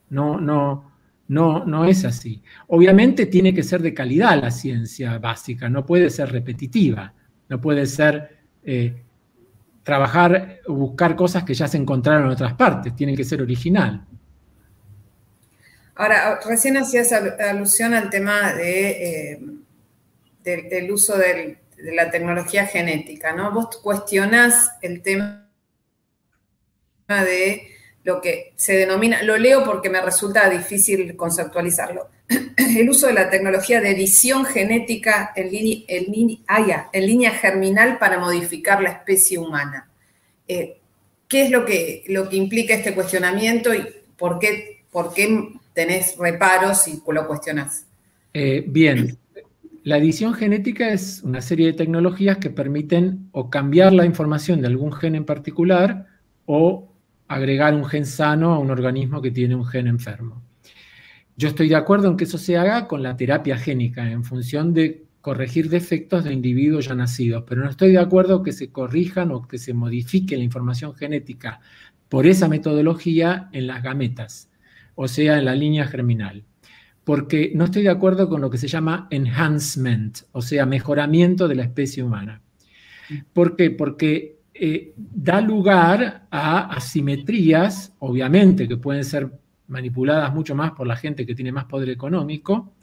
[0.09, 0.90] No, no,
[1.31, 2.43] no, no es así.
[2.67, 7.13] Obviamente tiene que ser de calidad la ciencia básica, no puede ser repetitiva,
[7.47, 9.01] no puede ser eh,
[9.81, 14.05] trabajar o buscar cosas que ya se encontraron en otras partes, tiene que ser original.
[15.95, 19.39] Ahora, recién hacías alusión al tema de, eh,
[20.43, 23.53] del, uso de la tecnología genética, ¿no?
[23.53, 25.47] Vos cuestionás el tema
[27.07, 27.71] de
[28.03, 32.09] lo que se denomina, lo leo porque me resulta difícil conceptualizarlo,
[32.57, 35.49] el uso de la tecnología de edición genética en,
[36.47, 39.89] ah, en, línea germinal para modificar la especie humana.
[40.47, 40.77] Eh,
[41.27, 43.85] ¿Qué es lo que, lo que implica este cuestionamiento y
[44.17, 47.85] por qué, por qué tenés reparos y lo cuestionás?
[48.33, 49.17] Eh, bien,
[49.83, 54.67] la edición genética es una serie de tecnologías que permiten o cambiar la información de
[54.67, 56.07] algún gen en particular
[56.45, 56.90] o
[57.31, 60.43] agregar un gen sano a un organismo que tiene un gen enfermo.
[61.37, 64.73] Yo estoy de acuerdo en que eso se haga con la terapia génica, en función
[64.73, 69.31] de corregir defectos de individuos ya nacidos, pero no estoy de acuerdo que se corrijan
[69.31, 71.61] o que se modifique la información genética
[72.09, 74.49] por esa metodología en las gametas,
[74.95, 76.43] o sea, en la línea germinal.
[77.05, 81.55] Porque no estoy de acuerdo con lo que se llama enhancement, o sea, mejoramiento de
[81.55, 82.41] la especie humana.
[83.31, 83.71] ¿Por qué?
[83.71, 89.27] Porque eh, da lugar a asimetrías, obviamente, que pueden ser
[89.65, 92.75] manipuladas mucho más por la gente que tiene más poder económico,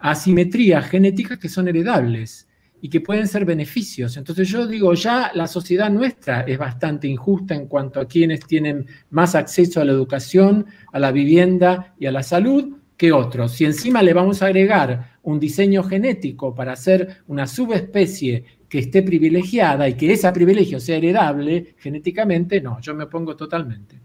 [0.00, 2.48] asimetrías genéticas que son heredables
[2.80, 4.16] y que pueden ser beneficios.
[4.16, 8.86] Entonces yo digo, ya la sociedad nuestra es bastante injusta en cuanto a quienes tienen
[9.10, 13.52] más acceso a la educación, a la vivienda y a la salud que otros.
[13.52, 19.02] Si encima le vamos a agregar un diseño genético para hacer una subespecie que esté
[19.02, 23.98] privilegiada y que ese privilegio sea heredable genéticamente, no, yo me opongo totalmente.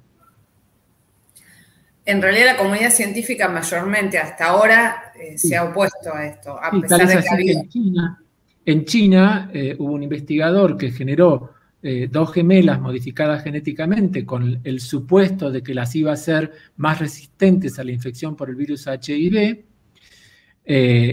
[2.04, 6.72] En realidad la comunidad científica mayormente hasta ahora eh, se ha opuesto a esto, a
[6.82, 8.24] pesar de que En China,
[8.66, 11.52] en China eh, hubo un investigador que generó
[11.84, 16.98] eh, dos gemelas modificadas genéticamente con el supuesto de que las iba a hacer más
[16.98, 19.64] resistentes a la infección por el virus HIV.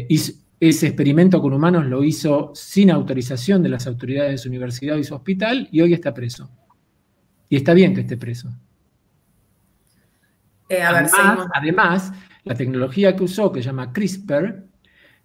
[0.09, 0.19] y
[0.69, 5.03] ese experimento con humanos lo hizo sin autorización de las autoridades de su universidad y
[5.03, 6.49] su hospital y hoy está preso.
[7.49, 8.49] Y está bien que esté preso.
[10.69, 12.13] Eh, además,
[12.45, 14.65] la tecnología que usó, que se llama CRISPR,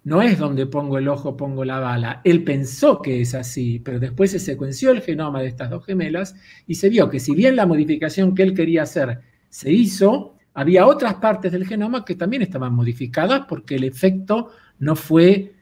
[0.02, 2.20] no es donde pongo el ojo, pongo la bala.
[2.24, 6.34] Él pensó que es así, pero después se secuenció el genoma de estas dos gemelas
[6.66, 9.20] y se vio que si bien la modificación que él quería hacer
[9.50, 14.96] se hizo, había otras partes del genoma que también estaban modificadas porque el efecto no
[14.96, 15.52] fue,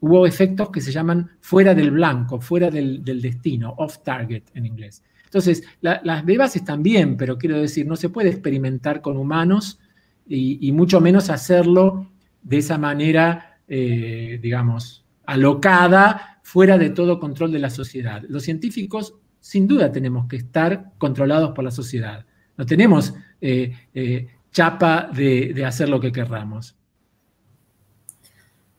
[0.00, 5.02] hubo efectos que se llaman fuera del blanco, fuera del, destino, off target en inglés.
[5.24, 9.78] Entonces, las bebas están bien, pero quiero decir, no se puede experimentar con humanos
[10.26, 12.10] y, mucho menos hacerlo
[12.42, 18.22] de esa manera, eh, digamos, alocada, fuera de todo control de la sociedad.
[18.28, 22.26] Los científicos, sin duda, tenemos que estar controlados por la sociedad.
[22.56, 26.79] No tenemos eh, eh, chapa de hacer lo que querramos.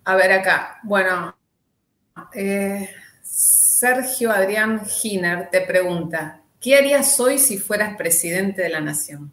[0.04, 1.36] A ver acá, bueno,
[2.34, 2.90] eh,
[3.22, 9.32] Sergio Adrián Giner te pregunta, ¿qué harías hoy si fueras presidente de la nación?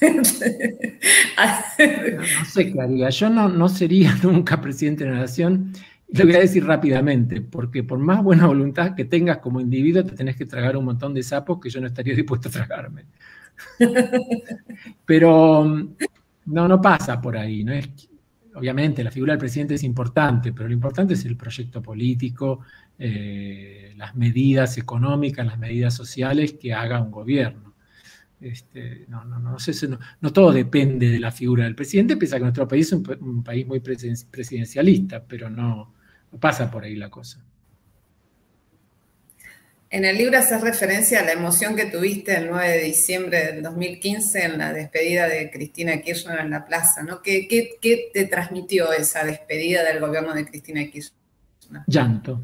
[0.00, 0.24] No,
[2.44, 3.10] sé qué haría.
[3.10, 5.72] Yo no, no, sería nunca presidente de la nación.
[6.08, 10.12] Lo voy a decir rápidamente, porque por más buena voluntad que tengas como individuo, te
[10.12, 13.04] tenés que tragar un montón de sapos que yo no estaría dispuesto a tragarme.
[15.04, 15.94] Pero
[16.48, 17.64] no, no pasa por ahí.
[17.64, 17.72] ¿no?
[17.72, 17.88] Es,
[18.54, 22.60] obviamente la figura del presidente es importante, pero lo importante es el proyecto político,
[22.98, 27.74] eh, las medidas económicas, las medidas sociales que haga un gobierno.
[28.40, 29.56] Este, no, no, no,
[30.20, 33.42] no, todo depende de la figura del presidente, pese a que nuestro país es un,
[33.42, 35.94] país muy presidencialista, pero no,
[36.38, 37.44] pasa por ahí la cosa.
[39.90, 43.62] En el libro haces referencia a la emoción que tuviste el 9 de diciembre del
[43.62, 47.22] 2015 en la despedida de Cristina Kirchner en la plaza, ¿no?
[47.22, 51.82] ¿Qué, qué te transmitió esa despedida del gobierno de Cristina Kirchner?
[51.86, 52.42] Llanto.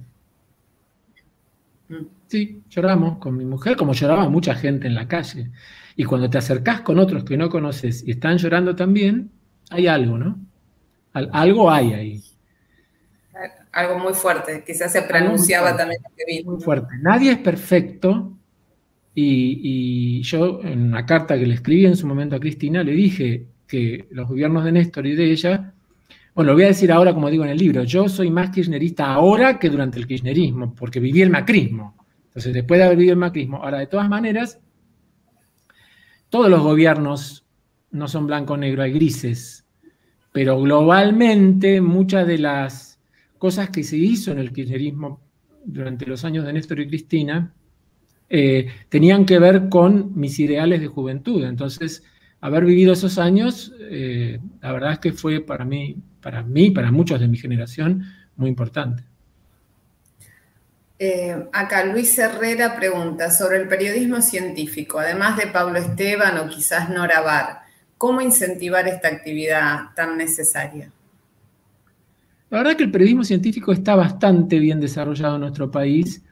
[1.89, 2.07] Mm.
[2.29, 5.51] Sí, lloramos con mi mujer, como lloraba mucha gente en la calle.
[5.97, 9.31] Y cuando te acercás con otros que no conoces y están llorando también,
[9.71, 10.39] hay algo, ¿no?
[11.13, 12.24] algo hay ahí.
[13.75, 16.01] Algo muy fuerte, quizás se pronunciaba también
[16.45, 16.95] Muy fuerte.
[17.03, 18.39] Nadie es perfecto.
[19.17, 23.47] Y, yo, en una carta que le escribí en su momento a Cristina, le dije
[23.67, 25.75] que los gobiernos de Néstor y de ella,
[26.35, 29.13] bueno, lo voy a decir ahora como digo en el libro, yo soy más kirchnerista
[29.13, 31.97] ahora que durante el kirchnerismo, porque viví el macrismo.
[32.27, 34.61] Entonces, después de haber vivido el macrismo, ahora de todas maneras,
[36.29, 37.45] todos los gobiernos
[37.91, 39.65] no son blanco-negro, hay grises,
[40.31, 42.94] pero globalmente muchas de las
[43.45, 45.21] cosas que se hizo en el kirchnerismo
[45.67, 47.53] durante los años de Néstor y Cristina
[48.31, 51.45] eh, tenían que ver con mis ideales de juventud.
[51.45, 52.03] Entonces,
[52.41, 56.91] haber vivido esos años, eh, la verdad es que fue para mí, para mí, para
[56.91, 59.03] muchos de mi generación, muy importante.
[60.99, 66.89] Eh, acá Luis Herrera pregunta sobre el periodismo científico, además de Pablo Esteban o quizás
[66.89, 67.59] Nora Bar,
[67.99, 70.94] ¿cómo incentivar esta actividad tan necesaria?
[72.55, 76.23] La verdad que el periodismo científico está bastante bien desarrollado en nuestro país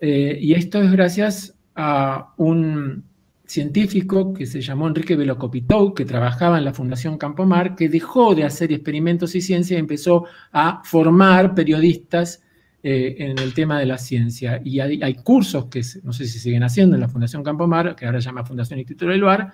[0.00, 3.04] eh, y esto es gracias a un
[3.46, 8.44] científico que se llamó Enrique Velocopitou, que trabajaba en la Fundación Campomar, que dejó de
[8.44, 12.42] hacer experimentos y ciencia y empezó a formar periodistas
[12.82, 14.60] eh, en el tema de la ciencia.
[14.62, 18.20] Y hay, cursos que no sé si siguen haciendo en la Fundación Campomar, que ahora
[18.20, 19.50] se llama Fundación Instituto del Luar,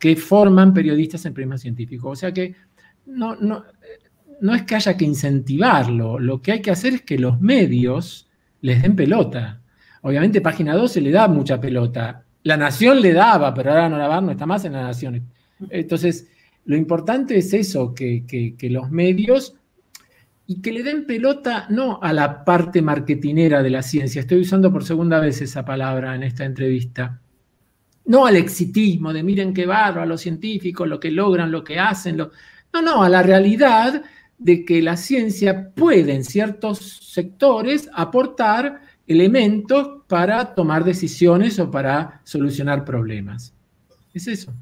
[0.00, 2.08] que forman periodistas en periodismo científico.
[2.08, 2.52] O sea que
[3.06, 3.64] no, no,
[4.42, 8.28] no es que haya que incentivarlo, lo que hay que hacer es que los medios
[8.60, 9.60] les den pelota.
[10.02, 12.24] Obviamente Página 12 le da mucha pelota.
[12.42, 15.22] La Nación le daba, pero ahora no no está más en la Nación.
[15.70, 16.28] Entonces,
[16.64, 19.54] lo importante es eso, que, que los medios
[20.46, 24.72] y que le den pelota no a la parte marketinera de la ciencia, estoy usando
[24.72, 27.20] por segunda vez esa palabra en esta entrevista,
[28.06, 31.78] no al exitismo de miren qué barro a los científicos, lo que logran, lo que
[31.78, 32.30] hacen, no,
[32.82, 34.02] no, a la realidad
[34.42, 36.78] de que la ciencia puede en ciertos
[37.12, 43.54] sectores aportar elementos para tomar decisiones o para solucionar problemas.
[44.12, 44.52] Es eso.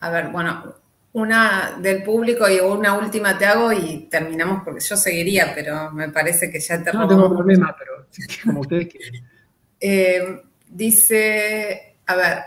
[0.00, 0.74] A ver, bueno,
[1.12, 6.08] una del público y una última te hago y terminamos porque yo seguiría, pero me
[6.08, 8.06] parece que ya te No tengo problema, pero
[8.44, 9.24] como ustedes quieren.
[9.82, 12.38] Eh, dice, a ver,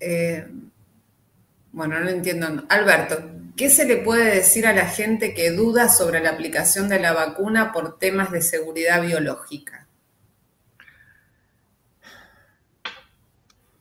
[0.00, 0.48] eh,
[1.70, 2.64] bueno, no entiendo.
[2.68, 3.22] Alberto,
[3.56, 7.12] ¿qué se le puede decir a la gente que duda sobre la aplicación de la
[7.12, 9.86] vacuna por temas de seguridad biológica?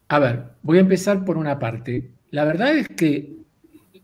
[0.07, 2.11] A ver, voy a empezar por una parte.
[2.31, 3.37] La verdad es que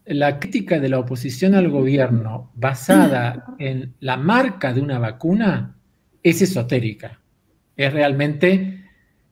[0.05, 5.75] la crítica de la oposición al gobierno basada en la marca de una vacuna
[6.23, 7.19] es esotérica.
[7.75, 8.85] Es realmente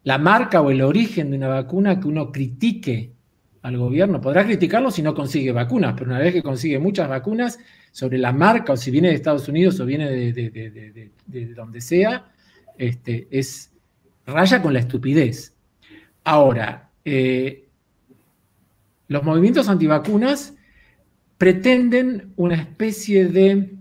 [0.03, 3.14] la marca o el origen de una vacuna que uno critique
[3.66, 4.22] al gobierno.
[4.22, 7.57] Podrá criticarlo si no consigue vacunas, pero una vez que consigue muchas vacunas,
[7.91, 12.32] sobre la marca o si viene de Estados Unidos o viene de, donde sea,
[12.78, 13.72] este, es
[14.28, 15.55] raya con la estupidez.
[16.24, 17.68] Ahora, eh,
[19.07, 20.53] los movimientos antivacunas
[21.39, 23.72] pretenden una especie de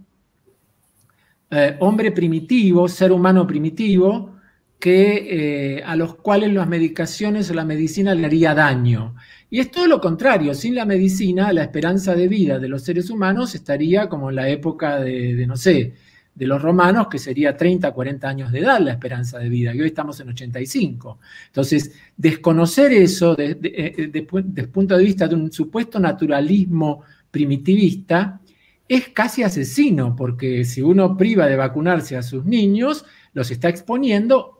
[1.50, 4.34] eh, hombre primitivo, ser humano primitivo,
[4.78, 9.14] que, eh, a los cuales las medicaciones o la medicina le haría daño.
[9.54, 13.08] Y es todo lo contrario, sin la medicina la esperanza de vida de los seres
[13.08, 15.94] humanos estaría como en la época de, no sé,
[16.34, 19.80] de los romanos, que sería 30, 40 años de edad la esperanza de vida, y
[19.80, 21.20] hoy estamos en 85.
[21.46, 28.40] Entonces, desconocer eso desde el eh, punto de vista de un supuesto naturalismo primitivista
[28.88, 34.53] es casi asesino, porque si uno priva de vacunarse a sus niños, los está exponiendo,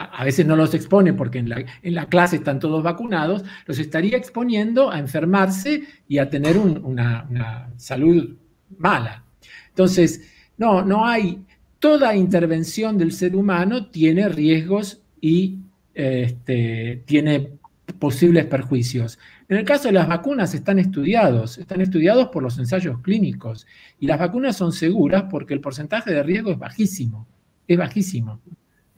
[0.00, 1.48] a veces no los expone porque en
[1.94, 8.34] la, clase están todos vacunados, los estaría exponiendo a enfermarse y a tener una, salud
[8.78, 9.24] mala.
[9.68, 10.22] Entonces,
[10.56, 11.44] no, no hay,
[11.78, 15.58] toda intervención del ser humano tiene riesgos y
[15.94, 17.58] este, tiene
[17.98, 19.18] posibles perjuicios.
[19.50, 23.66] En el caso de las vacunas están estudiados, están estudiados por los ensayos clínicos
[23.98, 27.26] y las vacunas son seguras porque el porcentaje de riesgo es bajísimo,
[27.68, 28.40] es bajísimo.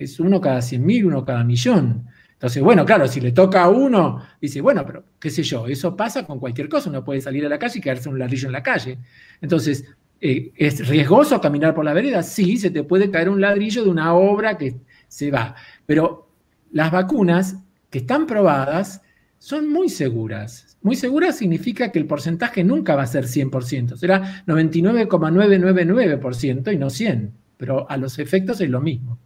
[0.05, 2.07] Es uno cada 100 mil, uno cada millón.
[2.32, 5.96] Entonces, bueno, claro, si le toca a uno, dice, bueno, pero qué sé yo, eso
[5.96, 8.53] pasa con cualquier cosa, uno puede salir a la calle y quedarse un ladrillo en
[8.53, 8.98] la calle.
[9.40, 9.84] Entonces,
[10.20, 12.24] eh, ¿es riesgoso caminar por la vereda?
[12.24, 14.74] Sí, se te puede caer un ladrillo de una obra que
[15.07, 15.55] se va,
[15.86, 16.32] pero
[16.72, 17.59] las vacunas
[17.90, 19.03] que están probadas
[19.38, 20.76] son muy seguras.
[20.82, 26.90] Muy seguras significa que el porcentaje nunca va a ser 100%, será 99,999% y no
[26.90, 29.20] 100, pero a los efectos es lo mismo.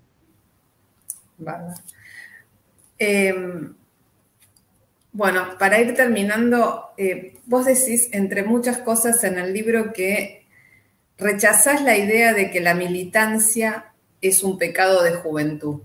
[2.99, 3.75] Em,
[5.13, 10.47] bueno, para ir terminando, eh, vos decís, entre muchas cosas en el libro, que
[11.19, 15.81] rechazás la idea de que la militancia es un pecado de juventud.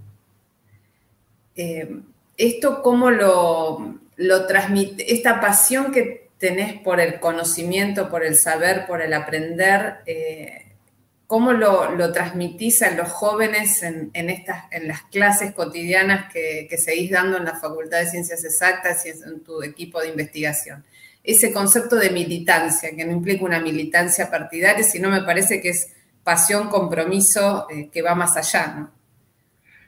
[1.56, 2.04] Em,
[2.38, 8.88] ¿Esto cómo lo, lo transmite, esta pasión que tenés por el conocimiento, por el saber,
[8.88, 10.71] por el aprender, eh,
[11.32, 17.38] ¿cómo lo, transmitís a los jóvenes en, estas, en las clases cotidianas que, seguís dando
[17.38, 20.84] en la Facultad de Ciencias Exactas y en tu equipo de investigación?
[21.24, 25.94] Ese concepto de militancia, que no implica una militancia partidaria, sino me parece que es
[26.22, 28.92] pasión, compromiso, eh, que va más allá, ¿no?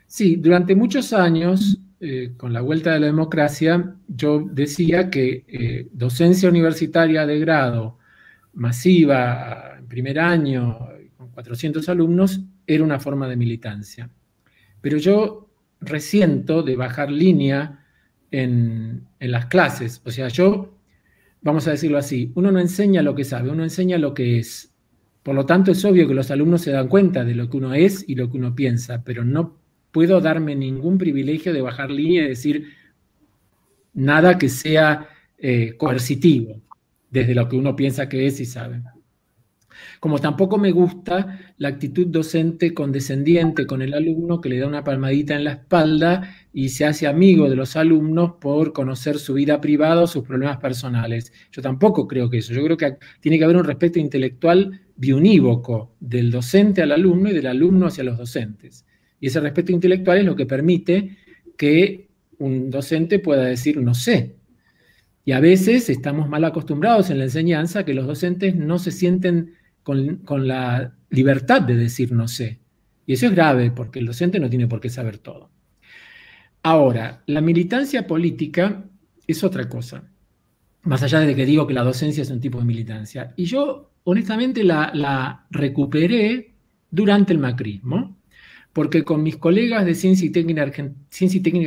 [0.06, 5.88] Sí, durante muchos años eh, con la vuelta de la democracia, yo decía que eh,
[5.92, 7.98] docencia universitaria de grado
[8.54, 10.93] masiva, en primer año,
[11.34, 14.10] 400 alumnos, era una forma de militancia.
[14.80, 17.84] Pero yo resiento de bajar línea
[18.30, 20.00] en, en las clases.
[20.04, 20.78] O sea, yo,
[21.42, 24.72] vamos a decirlo así, uno no enseña lo que sabe, uno enseña lo que es.
[25.22, 27.74] Por lo tanto, es obvio que los alumnos se dan cuenta de lo que uno
[27.74, 29.58] es y lo que uno piensa, pero no
[29.90, 32.74] puedo darme ningún privilegio de bajar línea y decir
[33.94, 35.08] nada que sea
[35.38, 36.60] eh, coercitivo,
[37.10, 38.82] desde lo que uno piensa que es y sabe.
[40.04, 44.84] Como tampoco me gusta la actitud docente condescendiente con el alumno que le da una
[44.84, 49.62] palmadita en la espalda y se hace amigo de los alumnos por conocer su vida
[49.62, 51.32] privada o sus problemas personales.
[51.50, 52.52] Yo tampoco creo que eso.
[52.52, 57.32] Yo creo que tiene que haber un respeto intelectual biunívoco del docente al alumno y
[57.32, 58.84] del alumno hacia los docentes.
[59.20, 61.16] Y ese respeto intelectual es lo que permite
[61.56, 64.36] que un docente pueda decir no sé.
[65.24, 69.63] Y a veces estamos mal acostumbrados en la enseñanza que los docentes no se sienten
[69.84, 72.58] con, la libertad de decir no sé.
[73.06, 75.50] Y eso es grave porque el docente no tiene por qué saber todo.
[76.64, 78.84] Ahora, la militancia política
[79.26, 80.10] es otra cosa,
[80.82, 83.32] más allá de que digo que la docencia es un tipo de militancia.
[83.36, 86.54] Y yo, honestamente, la, la recuperé
[86.90, 88.16] durante el macrismo
[88.74, 90.62] porque con mis colegas de Ciencia y Técnica,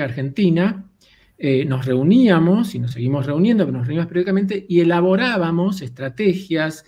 [0.03, 0.85] Argentina
[1.37, 6.83] eh, nos reuníamos, y nos seguimos reuniendo, pero nos reuníamos periódicamente, y elaborábamos estrategias,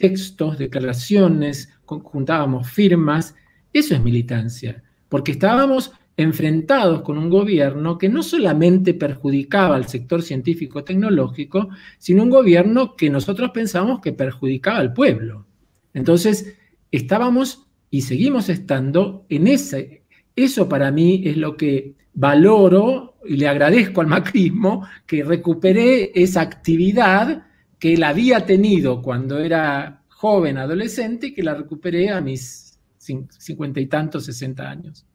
[0.00, 3.36] textos, declaraciones, juntábamos firmas.
[3.72, 10.22] Eso es militancia, porque estábamos enfrentados con un gobierno que no solamente perjudicaba al sector
[10.22, 15.46] científico-tecnológico, sino un gobierno que nosotros pensamos que perjudicaba al pueblo.
[15.94, 16.56] Entonces,
[16.90, 20.02] estábamos y seguimos estando en ese.
[20.34, 26.40] Eso para mí es lo que valoro y le agradezco al macrismo que recuperé esa
[26.40, 27.44] actividad
[27.80, 33.80] que él había tenido cuando era joven, adolescente, y que la recuperé a mis cincuenta
[33.80, 35.06] y tantos, sesenta años.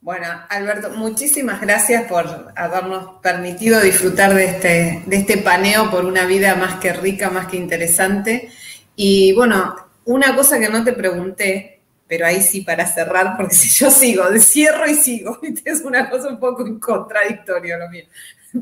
[0.00, 6.26] Bueno, Alberto, muchísimas gracias por habernos permitido disfrutar de este, de este paneo por una
[6.26, 8.50] vida más que rica, más que interesante.
[8.94, 13.68] Y bueno, una cosa que no te pregunté, pero ahí sí para cerrar, porque si
[13.68, 18.04] yo sigo, cierro y sigo, es una cosa un poco contradictoria lo mío.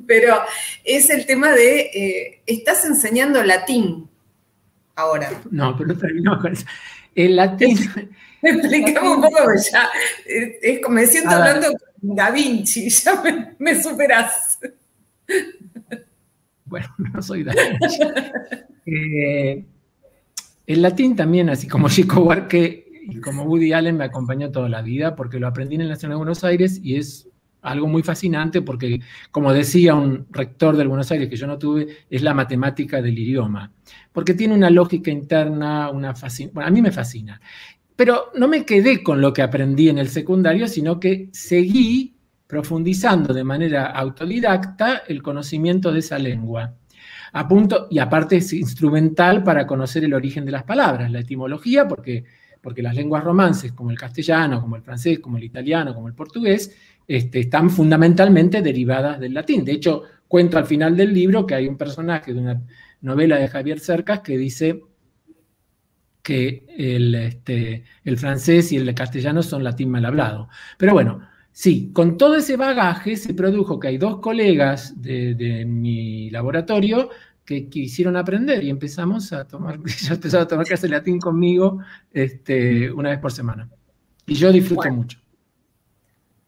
[0.06, 0.36] Pero
[0.84, 4.08] es el tema de, eh, estás enseñando latín
[4.96, 5.30] ahora.
[5.50, 6.66] No, pero terminamos con eso.
[7.14, 7.78] El latín...
[8.42, 9.38] Explicamos un poco,
[9.72, 9.88] ya,
[10.26, 14.58] es, como me siento hablando con Da Vinci, ya me, me superás.
[16.66, 17.98] Bueno, no soy Da Vinci.
[18.84, 19.64] Eh,
[20.66, 24.82] el latín también, así como Chico Huarque y como Woody Allen, me acompañó toda la
[24.82, 27.28] vida porque lo aprendí en la Nacional de Buenos Aires y es
[27.64, 29.00] algo muy fascinante porque,
[29.30, 33.18] como decía un rector del Buenos Aires que yo no tuve, es la matemática del
[33.18, 33.72] idioma,
[34.12, 36.14] porque tiene una lógica interna, una
[36.52, 37.40] bueno, a mí me fascina.
[37.96, 42.14] Pero no me quedé con lo que aprendí en el secundario, sino que seguí
[42.46, 46.74] profundizando de manera autodidacta el conocimiento de esa lengua.
[47.32, 51.88] A punto, y aparte es instrumental para conocer el origen de las palabras, la etimología,
[51.88, 52.24] porque,
[52.60, 56.14] porque las lenguas romances, como el castellano, como el francés, como el italiano, como el
[56.14, 56.76] portugués,
[57.06, 59.64] este, están fundamentalmente derivadas del latín.
[59.64, 62.62] De hecho, cuento al final del libro que hay un personaje de una
[63.00, 64.80] novela de Javier Cercas que dice
[66.24, 70.48] que el, este, el francés y el castellano son latín mal hablado.
[70.78, 71.20] Pero bueno,
[71.52, 77.10] sí, con todo ese bagaje se produjo que hay dos colegas de, mi laboratorio
[77.44, 81.80] que quisieron aprender y empezamos a tomar, yo empezaba a tomar clase de latín conmigo
[82.10, 83.68] este, una vez por semana.
[84.26, 85.23] Y yo disfruto mucho.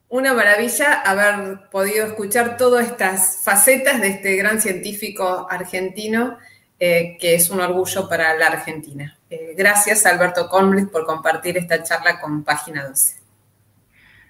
[0.09, 6.37] Una maravilla haber podido escuchar todas estas facetas de este gran científico argentino,
[6.79, 9.17] eh, que es un orgullo para la Argentina.
[9.29, 13.17] Eh, gracias, Alberto Conbris, por compartir esta charla con Página 12.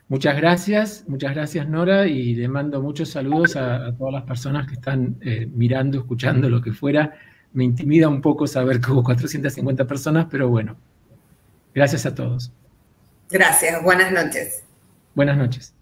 [0.10, 4.76] Muchas gracias, muchas gracias Nora y le mando muchos saludos a, todas las personas que
[4.76, 7.14] están eh, mirando, escuchando, lo que fuera.
[7.54, 10.78] Me intimida un poco saber que hubo 450 personas, pero bueno,
[11.76, 12.52] gracias a todos.
[13.30, 14.64] Gracias, buenas noches.
[15.18, 15.77] Buenas noches.